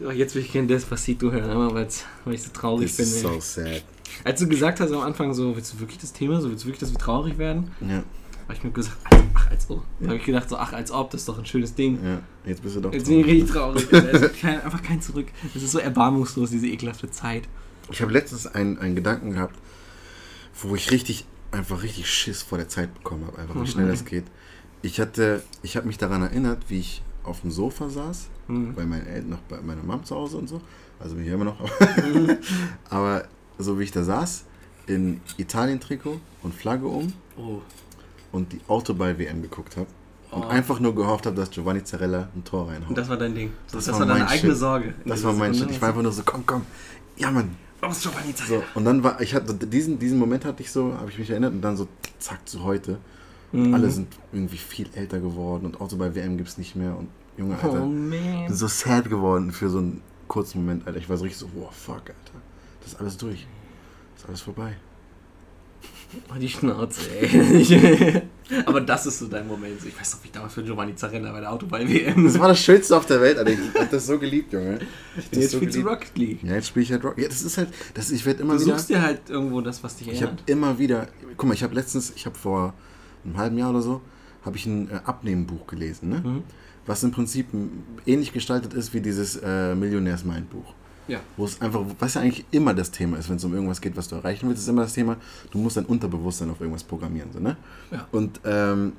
[0.07, 1.87] Oh, jetzt will ich kein Despacito hören, aber weil
[2.33, 3.05] ich so traurig Das bin.
[3.05, 3.21] ist ey.
[3.33, 3.83] so sad.
[4.23, 6.67] Als du gesagt hast am Anfang so, willst du wirklich das Thema, so willst du
[6.67, 7.71] wirklich, dass wir traurig werden?
[7.81, 8.03] Ja,
[8.43, 8.97] habe ich mir gesagt,
[9.33, 9.83] ach, als ob.
[9.99, 11.99] Da habe ich gedacht, so, ach als ob, das ist doch ein schönes Ding.
[12.03, 12.21] ja.
[12.45, 13.89] Jetzt bist du doch Jetzt bin ich richtig traurig.
[13.89, 15.27] Gibt kein, einfach kein Zurück.
[15.55, 17.43] Es ist so erbarmungslos, diese ekelhafte Zeit.
[17.91, 19.55] Ich habe letztens einen, einen Gedanken gehabt,
[20.61, 24.05] wo ich richtig, einfach richtig Schiss vor der Zeit bekommen habe, einfach wie schnell das
[24.05, 24.25] geht.
[24.83, 28.75] Ich hatte, ich habe mich daran erinnert, wie ich auf dem Sofa saß, Mhm.
[28.75, 30.61] bei meinen Eltern, noch bei meiner Mom zu Hause und so.
[30.99, 31.57] Also bin ich immer noch.
[32.91, 33.25] Aber
[33.57, 34.43] so wie ich da saß,
[34.87, 37.61] in Italien-Trikot und Flagge um Oh.
[38.31, 39.87] und die Autoball-WM geguckt habe.
[40.31, 40.47] Und Oh.
[40.47, 42.89] einfach nur gehofft habe, dass Giovanni Zarella ein Tor reinhaut.
[42.89, 43.51] Und das war dein Ding.
[43.71, 44.59] Das, Das war, war deine eigene Shit.
[44.59, 44.93] Sorge.
[45.05, 45.71] das war mein Shit.
[45.71, 46.63] Ich war einfach nur so, komm, komm.
[47.17, 50.61] Ja, Mann, Los, Giovanni, zeig So, und dann war, ich hatte diesen, diesen Moment hatte
[50.63, 51.87] ich so, habe ich mich erinnert und dann so
[52.19, 52.97] zack zu heute.
[53.51, 53.73] Mhm.
[53.73, 56.97] Alle sind irgendwie viel älter geworden und auch so bei WM gibt es nicht mehr
[56.97, 58.53] und Junge, Oh Alter, bin man.
[58.53, 60.99] so sad geworden für so einen kurzen Moment, Alter.
[60.99, 62.41] Ich war so richtig so, wow, fuck, Alter.
[62.85, 63.45] Das ist alles durch.
[64.13, 64.75] Das ist alles vorbei.
[66.33, 68.21] Oh, die Schnauze, ey.
[68.65, 69.83] Aber das ist so dein Moment.
[69.85, 72.23] Ich weiß noch, wie ich damals für Giovanni Zarella bei der Autoball-WM.
[72.25, 73.51] Das war das Schönste auf der Welt, Alter.
[73.51, 74.79] Ich hab das so geliebt, Junge.
[75.17, 75.81] Ich hab Jetzt so spielst du.
[75.81, 76.43] Rocket League.
[76.43, 77.17] Ja, jetzt spiele ich halt Rock.
[77.17, 78.75] Ja, das ist halt, das, ich werde immer Du wieder.
[78.75, 80.49] suchst dir halt irgendwo das, was dich Ich habe erinnert.
[80.49, 82.73] immer wieder, guck mal, ich habe letztens, ich habe vor
[83.25, 83.99] einem halben Jahr oder so,
[84.45, 86.21] habe ich ein äh, Abnehmbuch gelesen, ne?
[86.23, 86.43] Mhm.
[86.85, 87.47] was im Prinzip
[88.05, 90.73] ähnlich gestaltet ist wie dieses äh, Millionärs-Mind-Buch.
[91.07, 91.19] Ja.
[91.37, 93.95] Wo es einfach, was ja eigentlich immer das Thema ist, wenn es um irgendwas geht,
[93.95, 95.17] was du erreichen willst, ist immer das Thema,
[95.51, 97.29] du musst dein Unterbewusstsein auf irgendwas programmieren.
[97.31, 97.57] So, ne?
[97.91, 98.07] Ja.
[98.11, 98.93] Und, ähm,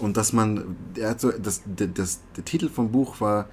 [0.00, 3.48] und dass man, er hat so, das, das, das, der Titel vom Buch war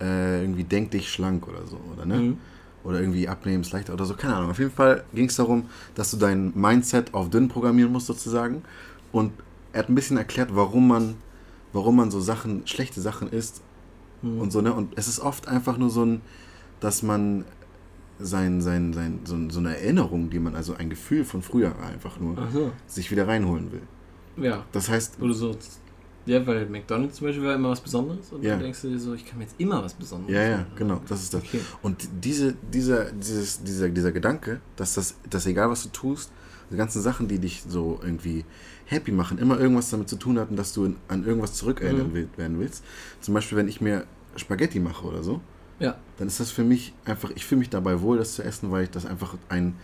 [0.00, 2.16] äh, irgendwie Denk dich schlank oder so, oder ne?
[2.18, 2.38] Mhm.
[2.84, 4.50] Oder irgendwie abnehmen ist leichter oder so, keine Ahnung.
[4.50, 5.64] Auf jeden Fall ging es darum,
[5.96, 8.62] dass du dein Mindset auf dünn programmieren musst sozusagen.
[9.10, 9.32] Und
[9.72, 11.16] er hat ein bisschen erklärt, warum man,
[11.72, 13.62] warum man so Sachen, schlechte Sachen isst
[14.22, 14.40] Mhm.
[14.40, 14.72] und so, ne?
[14.72, 16.20] Und es ist oft einfach nur so ein,
[16.80, 17.44] dass man
[18.18, 22.18] sein, sein, sein, so, so eine Erinnerung, die man, also ein Gefühl von früher einfach
[22.18, 22.72] nur, so.
[22.86, 23.82] sich wieder reinholen will.
[24.42, 24.64] Ja.
[24.72, 25.56] Das heißt, Wo du so.
[26.24, 28.52] Ja, weil McDonalds zum Beispiel war immer was Besonderes und Ja.
[28.52, 30.72] dann denkst du dir so, ich kann mir jetzt immer was Besonderes ja, ja, machen.
[30.74, 31.42] genau, das ist das.
[31.44, 31.60] Okay.
[31.82, 36.32] Und diese, dieser, dieses, dieser, dieser Gedanke, dass das, dass egal was du tust,
[36.70, 38.44] die ganzen Sachen, die dich so irgendwie
[38.86, 42.28] happy machen, immer irgendwas damit zu tun hatten, dass du an irgendwas zurückerinnern Mhm.
[42.36, 42.82] werden willst.
[43.20, 44.04] Zum Beispiel, wenn ich mir
[44.34, 45.40] Spaghetti mache oder so,
[45.78, 45.96] Ja.
[46.18, 48.84] dann ist das für mich einfach, ich fühle mich dabei wohl, das zu essen, weil
[48.84, 49.74] ich das einfach ein,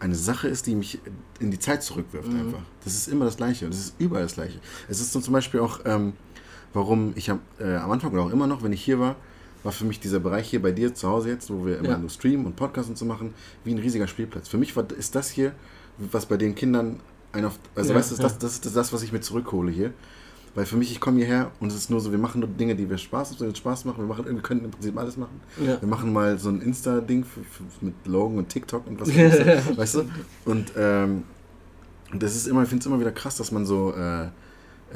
[0.00, 0.98] eine Sache ist, die mich
[1.40, 2.40] in die Zeit zurückwirft Mhm.
[2.40, 2.62] einfach.
[2.84, 4.60] Das ist immer das Gleiche und das ist überall das Gleiche.
[4.88, 6.12] Es ist so zum Beispiel auch, ähm,
[6.74, 9.16] warum ich am, äh, am Anfang oder auch immer noch, wenn ich hier war,
[9.64, 11.98] war für mich dieser Bereich hier bei dir zu Hause jetzt, wo wir immer Ja.
[11.98, 13.34] nur streamen und Podcasts und so machen,
[13.64, 14.48] wie ein riesiger Spielplatz.
[14.48, 15.52] Für mich war, ist das hier,
[15.96, 17.00] was bei den Kindern
[17.32, 18.22] ein auf, also Ja, weißt du, ja.
[18.22, 19.92] das, das ist das, was ich mir zurückhole hier.
[20.54, 22.74] Weil für mich, ich komme hierher und es ist nur so, wir machen nur Dinge,
[22.74, 23.98] die wir Spaß, Spaß machen.
[23.98, 25.40] Wir, machen, wir können im Prinzip alles machen.
[25.64, 25.80] Ja.
[25.80, 27.24] Wir machen mal so ein Insta-Ding
[27.80, 29.38] mit Logan und TikTok und was weiß
[29.70, 30.04] ich, weißt du?
[30.44, 31.24] Und, ähm,
[32.14, 34.24] das ist immer, ich finde es immer wieder krass, dass man so äh,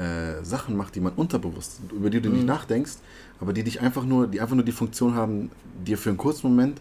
[0.01, 2.47] äh, Sachen macht, die man unterbewusst, über die du nicht Mhm.
[2.47, 2.95] nachdenkst,
[3.41, 5.51] aber die dich einfach nur, die einfach nur die Funktion haben,
[5.87, 6.81] dir für einen kurzen Moment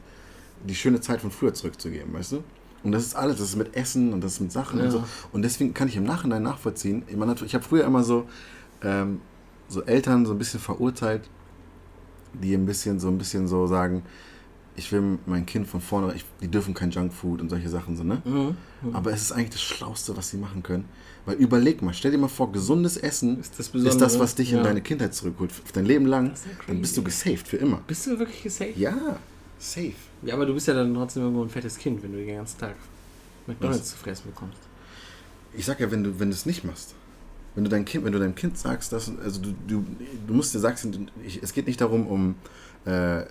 [0.65, 2.43] die schöne Zeit von früher zurückzugeben, weißt du?
[2.83, 4.85] Und das ist alles, das ist mit Essen und das ist mit Sachen Ja.
[4.85, 5.03] und so.
[5.33, 7.03] Und deswegen kann ich im Nachhinein nachvollziehen.
[7.07, 8.27] Ich, meine, ich habe früher immer so,
[8.83, 9.21] ähm,
[9.67, 11.29] so Eltern so ein bisschen verurteilt,
[12.33, 14.03] die ein bisschen so ein bisschen so sagen,
[14.75, 18.03] ich will mein Kind von vorne, ich, die dürfen kein Junkfood und solche Sachen so,
[18.03, 18.21] ne?
[18.23, 18.55] Mhm.
[18.93, 20.85] Aber es ist eigentlich das Schlauste, was sie machen können.
[21.25, 24.51] Weil überleg mal, stell dir mal vor, gesundes Essen Ist das ist das, was dich
[24.51, 24.63] in Ja.
[24.63, 25.51] deine Kindheit zurückholt.
[25.73, 26.33] Dein Leben lang,
[26.67, 27.81] dann bist du gesaved für immer.
[27.85, 28.77] Bist du wirklich gesaved?
[28.77, 29.19] Ja,
[29.59, 29.93] safe.
[30.23, 32.59] Ja, aber du bist ja dann trotzdem irgendwo ein fettes Kind, wenn du den ganzen
[32.59, 32.75] Tag
[33.47, 34.57] McDonalds zu fressen bekommst.
[35.53, 36.95] Ich sag ja, wenn du, wenn du es nicht machst,
[37.55, 39.85] wenn du dein Kind, wenn du deinem Kind sagst, dass, also du, du,
[40.27, 41.07] du musst dir sagen,
[41.41, 42.35] es geht nicht darum, um
[42.85, 43.23] äh,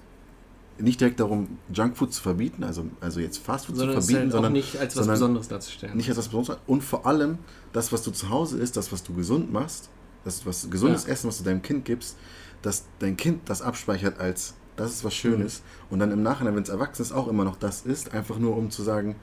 [0.78, 4.52] nicht direkt darum, Junkfood zu verbieten, also, also jetzt Fastfood zu Sondern verbieten, halt sondern
[4.52, 5.96] nicht als was Besonderes darzustellen.
[5.96, 6.58] nicht als was Besonderes.
[6.66, 7.38] Und vor allem
[7.72, 9.88] das, was du zu Hause isst, das, was du gesund machst,
[10.24, 11.12] das was gesundes Ja.
[11.12, 12.16] Essen, was du deinem Kind gibst,
[12.62, 15.16] dass dein Kind das abspeichert als das ist was Mhm.
[15.18, 18.38] Schönes und dann im Nachhinein, wenn es erwachsen ist, auch immer noch das ist, einfach
[18.38, 19.16] nur um zu sagen,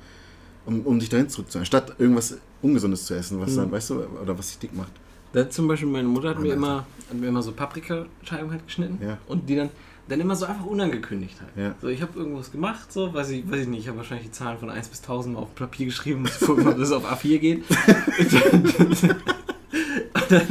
[0.67, 3.55] um, um dich dahin zurückzuholen, statt irgendwas Ungesundes zu essen, was Mhm.
[3.57, 4.91] dann, weißt du, oder was dich dick macht.
[5.33, 6.55] Da zum Beispiel meine Mutter hat Oh, mir Alter.
[6.57, 9.17] immer, hat mir immer so Paprikascheiben halt geschnitten Ja.
[9.27, 9.69] und die dann,
[10.07, 11.51] dann immer so einfach unangekündigt halt.
[11.57, 11.75] Ja.
[11.81, 14.31] So, ich habe irgendwas gemacht, so, weiß ich, weiß ich nicht, ich habe wahrscheinlich die
[14.31, 17.39] Zahlen von 1 bis 1000 mal auf Papier geschrieben, muss gucken, ob das auf A4
[17.39, 17.63] geht.
[18.53, 20.41] und dann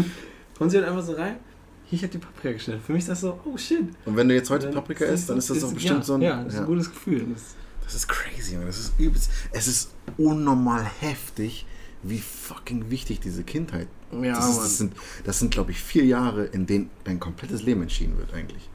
[0.59, 1.37] kommt sie halt einfach so rein,
[1.89, 2.81] hier, ich habe die Paprika geschnitten.
[2.85, 3.81] Für mich ist das so, oh shit.
[4.05, 6.15] Und wenn du jetzt heute Dann Paprika isst, dann ist das doch ja, bestimmt so
[6.15, 6.21] ein...
[6.23, 7.25] Ja, das ist ein gutes Gefühl.
[7.33, 7.55] Das,
[7.87, 8.67] Das ist crazy, Junge.
[8.67, 9.31] Das ist übelst.
[9.53, 11.65] Es ist unnormal heftig,
[12.03, 13.89] wie fucking wichtig diese Kindheit.
[14.13, 14.63] ja, das, ist, Mann.
[14.65, 14.93] das sind,
[15.25, 18.69] das sind glaube ich, vier Jahre, in denen dein komplettes Leben entschieden wird, eigentlich.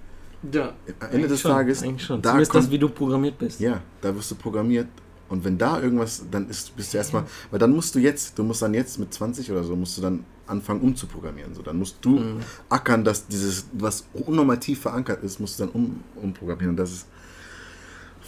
[0.52, 2.22] ja, Am Ende des schon, Tages, Eigentlich schon.
[2.22, 3.60] da kommt, das, wie du programmiert bist.
[3.60, 4.88] ja, da wirst du programmiert.
[5.30, 8.44] Und wenn da irgendwas, dann ist, bist du erstmal, weil dann musst du jetzt, du
[8.44, 11.56] musst dann jetzt mit 20 oder so, musst du dann anfangen umzuprogrammieren.
[11.56, 12.40] So, dann musst du Mhm.
[12.68, 16.72] ackern, dass dieses, was unnormativ verankert ist, musst du dann um, umprogrammieren.
[16.72, 17.08] Und das ist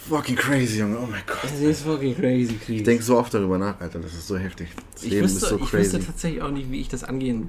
[0.08, 0.98] fucking crazy, Junge.
[0.98, 1.38] Oh mein Gott.
[1.44, 2.78] Das ist fucking crazy, Krieg.
[2.78, 3.98] Ich denke so oft darüber nach, Alter.
[4.00, 4.68] Das ist so heftig.
[4.92, 5.92] Das ich Leben wüsste, ist so ich crazy.
[5.94, 7.48] wüsste tatsächlich auch nicht, wie ich das angehen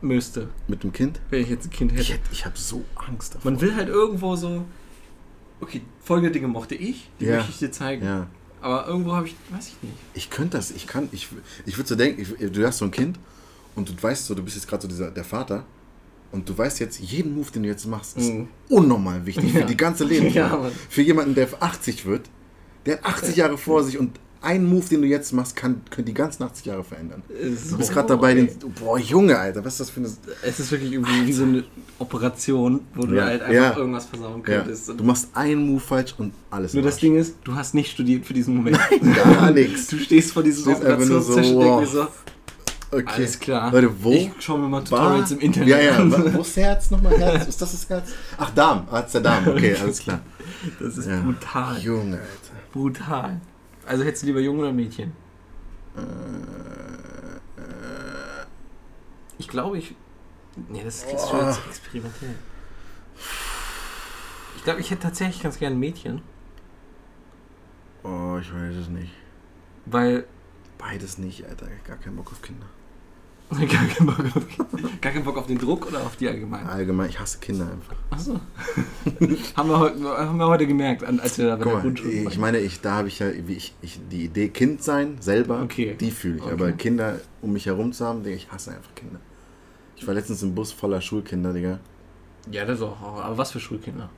[0.00, 1.20] müsste, Mit dem Kind?
[1.30, 2.02] wenn ich jetzt ein Kind hätte.
[2.02, 3.50] Ich, hätt- ich habe so Angst davor.
[3.50, 4.64] Man will halt irgendwo so,
[5.60, 7.36] okay, folgende Dinge mochte ich, die Ja.
[7.36, 8.04] möchte ich dir zeigen.
[8.04, 8.26] Ja.
[8.60, 9.94] Aber irgendwo habe ich, weiß ich nicht.
[10.14, 11.28] Ich könnte das, ich kann, ich,
[11.66, 13.18] ich würde so denken, ich, du hast so ein Kind
[13.74, 15.64] und du weißt so, du bist jetzt gerade so dieser, der Vater
[16.34, 18.48] und du weißt jetzt, jeden Move, den du jetzt machst, ist Mhm.
[18.68, 19.60] unnormal wichtig Ja.
[19.60, 20.28] für die ganze Leben.
[20.32, 22.22] Ja, für jemanden, der 80 wird,
[22.86, 26.04] der hat 80 Jahre vor sich und ein Move, den du jetzt machst, kann, können
[26.04, 27.22] die ganzen 80 Jahre verändern.
[27.70, 30.10] Du bist gerade dabei, den, boah, Junge, Alter, was ist das für eine...
[30.42, 31.64] Es ist wirklich irgendwie wie so eine
[31.98, 33.74] Operation, wo du Ja, halt einfach ja.
[33.76, 34.90] irgendwas versauen Ja, könntest.
[34.90, 36.98] Und du machst einen Move falsch und alles nur das.
[36.98, 38.78] Ding ist, du hast nicht studiert für diesen Moment.
[39.14, 39.86] Gar nichts.
[39.86, 41.88] Du stehst vor diesem nur so, Operationstisch und denkst wow.
[41.90, 42.06] so,
[42.94, 43.04] Okay.
[43.14, 43.72] alles klar.
[43.72, 44.12] Leute, wo?
[44.12, 46.12] Ich schau mir mal Tutorials im Internet Ja, ja, an.
[46.34, 47.18] wo ist Herz nochmal?
[47.18, 47.46] Herz?
[47.48, 48.10] Ist das das Herz?
[48.38, 48.86] Ach, Darm.
[48.90, 49.46] Ah, ist der Darm.
[49.48, 50.20] Okay, alles klar.
[50.80, 51.20] Das ist Ja.
[51.20, 51.78] brutal.
[51.78, 52.54] Junge, Alter.
[52.72, 53.40] Brutal.
[53.86, 55.12] Also hättest du lieber Junge oder Mädchen?
[59.38, 59.94] Ich glaube, ich.
[60.68, 61.46] Nee, das ist schon Oh.
[61.46, 62.34] jetzt experimentell.
[64.56, 66.22] Ich glaube, ich hätte tatsächlich ganz gerne ein Mädchen.
[68.04, 69.12] Oh, ich weiß es nicht.
[69.86, 70.24] Weil
[70.78, 71.66] Beides nicht, Alter.
[71.86, 72.66] Gar keinen Bock auf Kinder.
[73.50, 76.66] gar keinen Bock auf, gar keinen Bock auf den Druck oder auf die allgemein.
[76.66, 77.94] Allgemein, ich hasse Kinder einfach.
[78.10, 78.40] Achso.
[79.56, 82.12] haben, wir heute, haben wir heute gemerkt, als wir da bei der Guck mal, Grundschule
[82.12, 82.40] ich waren.
[82.40, 85.94] meine, ich, da habe ich ja, wie ich, ich, die Idee Kind sein, selber, Okay.
[86.00, 86.42] die fühle ich.
[86.42, 86.52] Okay.
[86.52, 89.20] Aber Kinder um mich herum zu haben, Digga, ich hasse einfach Kinder.
[89.96, 91.78] Ich war letztens im Bus voller Schulkinder, Digga.
[92.50, 93.00] Ja, das auch.
[93.00, 94.10] Aber was für Schulkinder?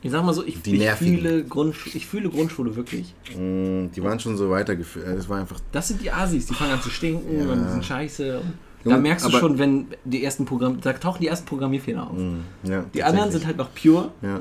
[0.00, 3.14] Ich sag mal so, ich, ich, fühle, Grundsch ich fühle Grundschule wirklich.
[3.36, 5.06] Mm, die waren schon so weitergeführt.
[5.18, 5.58] Es war einfach.
[5.72, 7.52] Das sind die Asis, die fangen an zu stinken Ja.
[7.52, 8.40] und die sind scheiße.
[8.84, 12.16] Da Junge, merkst du schon, wenn die ersten Programm, da tauchen die ersten Programmierfehler auf.
[12.16, 14.40] Mm, ja, Die anderen sind halt noch pure Ja,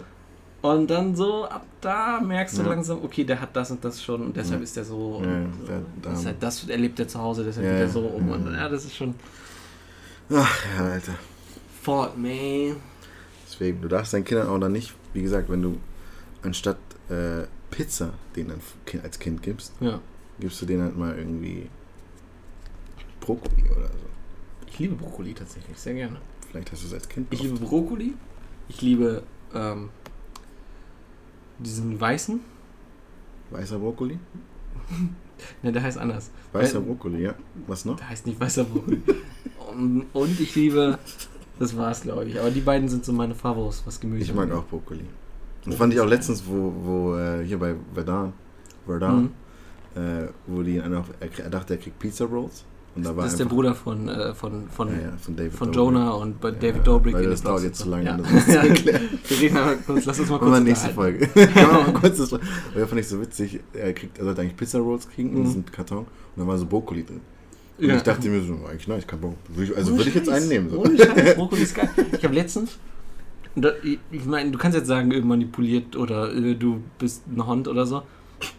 [0.62, 4.22] und dann so, ab da merkst du langsam, okay, der hat das und das schon
[4.22, 5.22] und deshalb ist der so.
[5.24, 5.26] Äh,
[5.68, 8.28] der- das, ist da- halt, das erlebt er zu Hause, deshalb geht er so um.
[8.30, 8.58] ja, Und, ja.
[8.58, 9.16] ja, das ist schon.
[10.32, 11.14] ach ja, Alter.
[11.82, 12.76] Fort, man.
[13.48, 15.78] Deswegen, du darfst deinen Kindern auch dann nicht, wie gesagt, wenn du
[16.44, 16.78] anstatt
[17.10, 18.62] äh, Pizza denen
[19.02, 20.00] als Kind gibst, Ja.
[20.40, 21.70] gibst du denen halt mal irgendwie
[23.20, 24.06] Brokkoli oder so.
[24.68, 26.18] Ich liebe Brokkoli tatsächlich, sehr gerne.
[26.52, 27.28] Vielleicht hast du es als Kind.
[27.32, 27.50] Ich oft.
[27.50, 28.14] liebe Brokkoli.
[28.70, 29.24] Ich liebe
[29.56, 29.90] ähm,
[31.58, 32.40] diesen weißen.
[33.50, 34.20] Weißer Brokkoli?
[35.62, 36.32] Ne, der heißt anders.
[36.52, 37.36] Weißer Brokkoli, ja.
[37.68, 37.96] Was noch?
[37.98, 39.02] Der heißt nicht weißer Brokkoli.
[39.72, 40.98] und, und ich liebe.
[41.60, 42.40] Das war's, glaube ich.
[42.40, 45.06] Aber die beiden sind so meine Favos, was Gemüse Ich mag auch Brokkoli.
[45.66, 48.34] Das fand ich auch letztens, wo, wo äh, hier bei Verdun,
[48.86, 49.30] Verdun
[49.96, 50.02] Mhm.
[50.02, 52.64] äh, wo die einer, er, er dachte, er kriegt Pizza Rolls.
[52.96, 55.74] Und da war Das ist der Bruder von, äh, von, von, ja, ja, von von.
[55.74, 57.14] Jonah und bei Ja, David Dobrik.
[57.14, 58.18] weil in das dauert jetzt und zu lange, Ja.
[58.18, 59.02] das erklären.
[59.28, 60.90] Wir reden aber kurz, lass uns mal kurz Machen wir nächste.
[60.90, 61.30] Folge.
[61.36, 62.40] Mal kurz das, weil
[62.76, 63.60] das fand ich so witzig.
[63.74, 65.44] Er, kriegt, er sollte eigentlich Pizza Rolls kriegen in Mhm.
[65.46, 67.22] diesem Karton und da war so Brokkoli drin.
[67.80, 67.96] Und Ja.
[67.98, 69.36] ich dachte mir so, eigentlich nice, kein Bock.
[69.50, 70.70] Würde ich- Also Ohne würde ich jetzt einen nehmen.
[70.70, 70.80] So.
[70.84, 71.90] Ohne Scheiß, Brokkoli ist geil.
[72.12, 72.78] Ich habe letztens,
[73.84, 77.86] ich, ich meine, du kannst jetzt sagen, manipuliert oder äh, du bist ein Hund oder
[77.86, 78.02] so,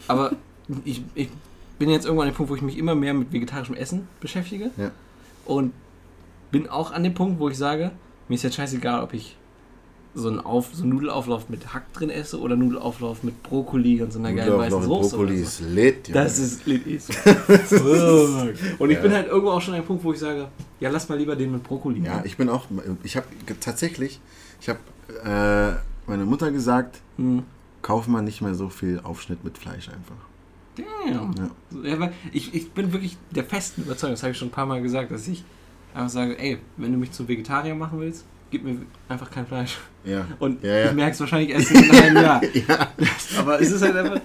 [0.06, 0.32] aber
[0.84, 1.28] ich, ich
[1.78, 4.70] bin jetzt irgendwann an dem Punkt, wo ich mich immer mehr mit vegetarischem Essen beschäftige
[4.76, 4.90] Ja.
[5.44, 5.72] und
[6.50, 7.92] bin auch an dem Punkt, wo ich sage,
[8.28, 9.36] mir ist jetzt scheißegal, ob ich
[10.20, 14.12] so einen, Auf, so einen Nudelauflauf mit Hack drin esse oder Nudelauflauf mit Brokkoli und
[14.12, 15.16] so einer geilen weißen Soße.
[15.16, 15.64] Brokkoli oder ist so.
[15.64, 16.08] lit.
[16.08, 16.20] Junge.
[16.20, 18.54] Das ist lit is fuck.
[18.78, 19.02] Und ich Ja.
[19.02, 20.48] bin halt irgendwo auch schon an dem Punkt, wo ich sage,
[20.80, 22.02] ja, lass mal lieber den mit Brokkoli.
[22.02, 22.66] Ja, ich bin auch,
[23.02, 23.26] ich habe
[23.60, 24.20] tatsächlich,
[24.60, 24.78] ich habe
[25.24, 27.42] äh, meine Mutter gesagt, Hm.
[27.82, 30.16] kauf mal nicht mehr so viel Aufschnitt mit Fleisch einfach.
[30.76, 31.34] Damn.
[31.84, 32.10] Ja.
[32.32, 35.10] Ich, ich bin wirklich der festen Überzeugung, das habe ich schon ein paar Mal gesagt,
[35.10, 35.44] dass ich
[35.94, 38.78] einfach sage, ey, wenn du mich zum Vegetarier machen willst, gib mir
[39.08, 39.78] einfach kein Fleisch.
[40.04, 40.26] Ja.
[40.38, 40.86] Und Ja, ja.
[40.86, 42.40] ich merke es wahrscheinlich erst in einem Jahr.
[42.68, 42.88] ja.
[43.38, 44.20] Aber es ist halt einfach,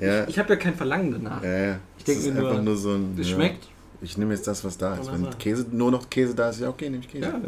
[0.00, 0.26] Ja.
[0.28, 1.42] ich habe ja kein Verlangen danach.
[1.42, 1.78] Ja, ja.
[1.98, 3.16] Ich denk Es ist mir nur, nur so ein.
[3.18, 3.68] Es schmeckt.
[4.02, 5.12] Ich nehme jetzt das, was da ist.
[5.12, 5.28] Wenn.
[5.38, 7.26] Käse, nur noch Käse da ist, ja okay, nehme ich Käse.
[7.26, 7.38] Ja,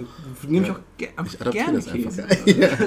[0.47, 0.75] nehme ich Ja.
[0.75, 1.87] auch ge Ich gerne das.
[1.93, 2.27] Käse.
[2.47, 2.69] Ja.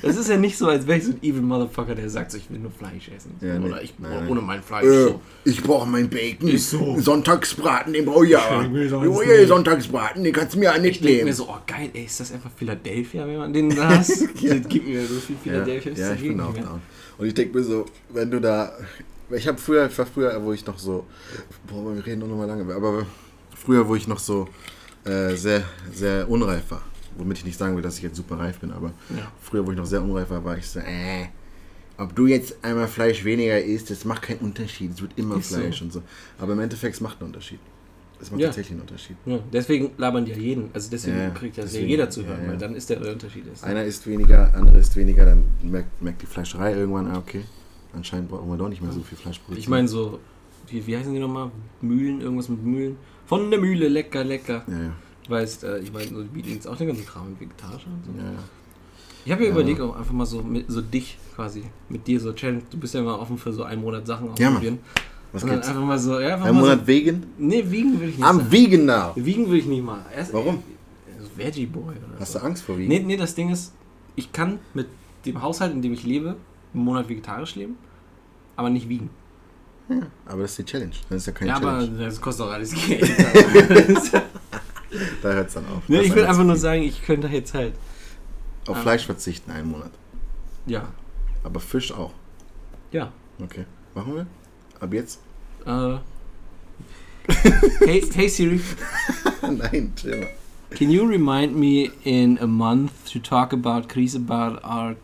[0.02, 2.38] Es ist ja nicht so, als wäre ich so ein evil Motherfucker, der sagt, so,
[2.38, 3.34] ich will nur Fleisch essen.
[3.40, 3.68] Ja, nee.
[3.68, 4.28] Oder ich Nein, nein.
[4.28, 4.86] ohne mein Fleisch.
[4.86, 5.20] Äh, so.
[5.44, 6.48] ich brauche mein Bacon.
[6.48, 6.98] Ist so.
[6.98, 8.62] Sonntagsbraten, den brauche ich ja.
[8.62, 9.40] Ich Ich brauche nicht.
[9.40, 11.36] ja Sonntagsbraten, den kannst du mir ja Ich nicht denke mir nehmen.
[11.36, 14.22] so, oh geil, ey, ist das einfach Philadelphia, wenn man den da hast?
[14.40, 14.54] Ja.
[14.54, 15.92] Das gibt mir so viel Ja, Philadelphia.
[15.92, 16.80] ist ja, ich bin auch nicht down.
[17.18, 18.72] Und ich denke mir so, wenn du da.
[19.32, 21.06] Ich habe früher, ich war früher, wo ich noch so.
[21.66, 22.72] Boah, wir reden noch mal lange.
[22.74, 23.06] Aber
[23.54, 24.48] früher, wo ich noch so
[25.04, 25.62] äh, sehr,
[25.92, 26.82] sehr unreif war.
[27.16, 29.30] Womit ich nicht sagen will, dass ich jetzt super reif bin, aber Ja.
[29.40, 31.26] früher, wo ich noch sehr unreif war, war ich so, äh,
[31.98, 34.92] ob du jetzt einmal Fleisch weniger isst, das macht keinen Unterschied.
[34.92, 35.56] Es wird immer Ist so.
[35.56, 36.02] Fleisch und so.
[36.38, 37.58] Aber im Endeffekt, es macht einen Unterschied.
[38.20, 38.48] Es macht Ja.
[38.48, 39.16] tatsächlich einen Unterschied.
[39.26, 40.70] Ja, deswegen labern die ja jeden.
[40.72, 43.46] Also deswegen Ja, kriegt ja deswegen, jeder zu hören, weil dann ist der Unterschied.
[43.52, 43.64] Ist.
[43.64, 47.42] Einer isst weniger, andere isst weniger, dann merkt, merkt die Fleischerei irgendwann, ah, okay,
[47.94, 49.60] anscheinend brauchen wir doch nicht mehr so viel Fleisch produzieren.
[49.62, 50.18] Ich meine so,
[50.68, 51.50] wie, wie heißen die nochmal?
[51.80, 52.96] Mühlen, irgendwas mit Mühlen.
[53.26, 54.64] Von der Mühle, lecker, lecker.
[54.68, 54.92] Ja, ja,
[55.28, 58.04] Weißt, äh, ich meine, so, die bieten jetzt auch den ganzen Kram mit Vegetarischer und
[58.04, 58.10] so.
[58.20, 58.38] ja, ja.
[59.24, 59.52] Ich habe mir Ja.
[59.54, 62.62] überlegt, auch einfach mal so mit so dich quasi, mit dir so Challenge.
[62.70, 64.78] Du bist ja immer offen für so einen Monat Sachen Ja, ausprobieren.
[65.32, 65.68] Was und gibt's?
[65.68, 67.26] einfach mal so, ja, einfach Ein mal Monat so, vegan?
[67.38, 69.12] Nee, wiegen würde ich nicht Am vegan now!
[69.14, 70.04] Wiegen würde ich nicht mal.
[70.16, 70.62] Erst, Warum?
[71.18, 72.38] Also Veggie Boy oder Hast so.
[72.40, 72.88] du Angst vor vegan?
[72.88, 73.72] Nee, nee, das Ding ist,
[74.16, 74.86] ich kann mit
[75.26, 76.36] dem Haushalt, in dem ich lebe,
[76.74, 77.76] einen Monat vegetarisch leben,
[78.56, 79.10] aber nicht wiegen.
[80.26, 80.92] Aber das ist die Challenge.
[81.08, 82.04] Das ist ja keine ja, aber Challenge.
[82.04, 83.02] das kostet auch alles Geld.
[85.22, 85.82] da hört es dann auf.
[85.88, 87.74] Das ich einer einfach nur sagen, ich könnte jetzt halt,
[88.68, 88.80] Auf Ah.
[88.82, 89.90] Fleisch verzichten einen Monat.
[90.66, 90.88] ja,
[91.42, 92.12] Aber Fisch auch.
[92.92, 93.12] ja.
[93.42, 93.64] Okay.
[93.94, 94.26] Machen wir?
[94.78, 95.18] Ab jetzt?
[95.66, 95.96] Äh,
[97.86, 98.60] hey, hey Siri,
[99.42, 100.28] Nein, chill
[100.70, 104.96] can you remind me in a month to talk about, Chris, about our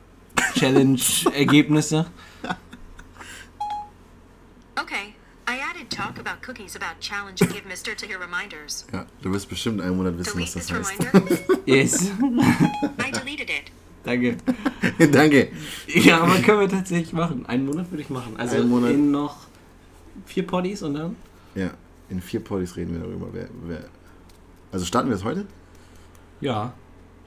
[0.56, 2.06] Challenge-Ergebnisse?
[4.80, 5.14] Okay.
[5.48, 8.84] I added talk about cookies about challenge and give Mister to your reminders.
[8.92, 10.92] Ja, du wirst bestimmt einen Monat wissen, was das heißt.
[11.66, 12.10] Yes.
[12.10, 13.70] I deleted it.
[14.04, 14.36] Danke.
[15.12, 15.52] Danke.
[15.88, 17.46] Ja, aber können wir tatsächlich machen.
[17.46, 18.34] Einen Monat würde ich machen.
[18.36, 18.90] Also Einen Monat.
[18.92, 19.36] in noch
[20.26, 21.16] vier Poddies und dann?
[21.54, 21.70] Ja,
[22.08, 23.28] in vier Podis reden wir darüber.
[23.32, 23.84] Wer, wer.
[24.72, 25.46] Also starten wir das heute?
[26.40, 26.72] Ja.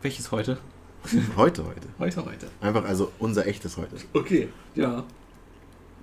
[0.02, 0.58] Welches heute?
[1.36, 1.88] Heute, heute.
[1.98, 2.48] Heute, heute.
[2.62, 3.96] Einfach also unser echtes heute.
[4.14, 4.50] Okay.
[4.76, 5.04] Ja.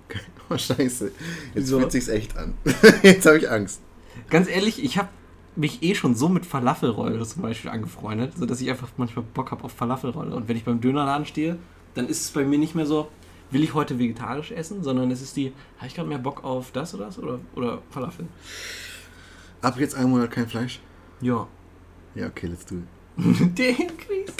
[0.49, 1.07] Oh, scheiße.
[1.07, 1.13] Jetzt
[1.55, 1.79] Wieso?
[1.79, 2.53] fühlt sich's echt an.
[3.03, 3.81] Jetzt habe ich Angst.
[4.29, 5.09] Ganz ehrlich, ich habe
[5.57, 9.65] mich eh schon so mit Falafelrolle zum Beispiel angefreundet, sodass ich einfach manchmal Bock habe
[9.65, 10.33] auf Falafelrolle.
[10.33, 11.57] Und wenn ich beim Dönerladen stehe,
[11.95, 13.09] dann ist es bei mir nicht mehr so,
[13.51, 16.71] will ich heute vegetarisch essen, sondern es ist die, habe ich gerade mehr Bock auf
[16.71, 18.27] das oder das oder, oder Falafel?
[19.61, 20.79] Ab jetzt einen Monat kein Fleisch?
[21.19, 21.45] Ja.
[22.15, 22.87] Ja, okay, let's do it.
[23.17, 24.33] Damn, Chris.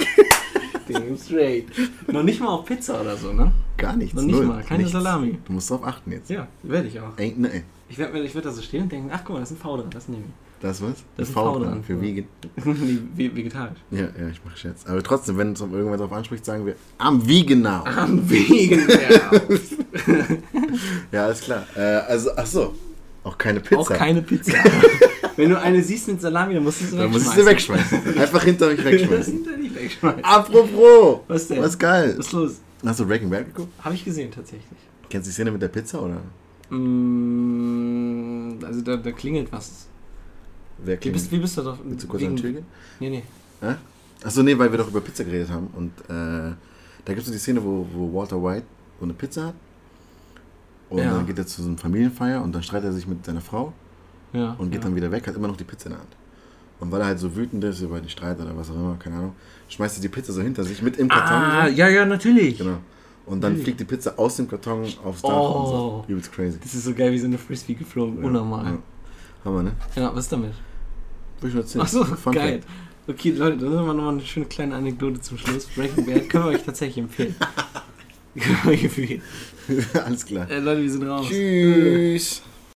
[0.88, 1.66] Damn straight.
[2.12, 3.52] Noch nicht mal auf Pizza oder so, ne?
[3.78, 4.16] Gar nichts.
[4.16, 4.94] Noch nicht null, mal, keine nichts.
[4.94, 5.38] Salami.
[5.46, 6.30] Du musst drauf achten jetzt.
[6.30, 7.18] Ja, werde ich auch.
[7.18, 9.52] Ey, ne, Ich werde ich werd da so stehen und denken, ach guck mal, das
[9.52, 10.24] ist ein V dran, das nehme
[10.60, 11.04] das was?
[11.16, 11.84] Das ist V dran.
[11.84, 12.26] Für Vegan.
[13.18, 13.36] ich.
[13.36, 13.78] vegetarisch.
[13.92, 14.86] Ja, ja, ich mache Scherz.
[14.88, 17.84] Aber trotzdem, wenn es irgendwann darauf anspricht, sagen wir am Veganau.
[17.84, 19.32] Am Wegen der.
[21.12, 21.64] Ja, alles klar.
[21.76, 22.74] Äh, also, ach so.
[23.24, 23.80] Auch keine Pizza.
[23.82, 24.54] Auch keine Pizza.
[25.36, 27.26] Wenn du eine siehst mit Salami, dann musst du sie Dann wegschmeißen.
[27.26, 28.18] musst du sie wegschmeißen.
[28.20, 29.48] Einfach hinter euch Das wegschmeißen.
[29.92, 30.24] wegschmeißen.
[30.24, 31.20] Apropos.
[31.28, 31.62] Was denn?
[31.62, 32.16] Was geil.
[32.18, 32.60] Was ist los?
[32.86, 33.72] Hast du Breaking Bad geguckt?
[33.84, 34.66] Habe ich gesehen, tatsächlich.
[35.10, 36.22] Kennst du die Szene mit der Pizza oder?
[37.28, 39.88] Mm, also da, da klingelt was.
[40.80, 41.14] Wer Wie kennt?
[41.14, 41.80] bist, wie bist du drauf?
[41.84, 42.66] Willst du kurz an die Tür gehen?
[43.00, 43.24] Nee, nee.
[44.24, 45.68] Achso, nee, weil wir doch über Pizza geredet haben.
[45.76, 46.54] Und äh,
[47.06, 48.66] da gibt es so die Szene, wo, wo Walter White
[49.00, 49.54] so eine Pizza hat.
[50.90, 51.14] Und Ja.
[51.14, 53.74] dann geht er zu so einem Familienfeier und dann streitet er sich mit seiner Frau
[54.34, 54.86] Ja, und geht ja.
[54.88, 56.16] dann wieder weg, hat immer noch die Pizza in der Hand.
[56.80, 59.16] Und weil er halt so wütend ist über den Streit oder was auch immer, keine
[59.18, 59.36] Ahnung,
[59.70, 61.38] schmeißt er die Pizza so hinter sich mit im Karton.
[61.38, 61.74] Ah, so.
[61.74, 62.58] ja, ja, natürlich.
[62.58, 62.78] Genau.
[63.26, 65.60] Und dann fliegt die Pizza aus dem Karton aufs Dach Oh.
[65.60, 66.06] und so.
[66.08, 66.58] Übelst crazy.
[66.64, 68.24] Das ist so geil wie so eine Frisbee geflogen.
[68.24, 68.66] Unnormal.
[68.66, 68.78] Ja.
[69.44, 69.72] Hammer, ne?
[69.96, 70.54] Ja, was ist damit?
[71.42, 71.84] Will ich nur erzählen.
[71.86, 72.62] Ach so, Fun geil.
[73.08, 75.66] Okay, Leute, dann haben wir nochmal eine schöne kleine Anekdote zum Schluss.
[75.76, 77.36] Breaking Bad können wir euch tatsächlich empfehlen.
[78.40, 79.22] können wir euch empfehlen.
[79.68, 80.06] Fact.
[80.06, 80.50] Alles klar.
[80.50, 81.26] Äh, Leute, wir sind raus.
[81.28, 82.42] Tschüss.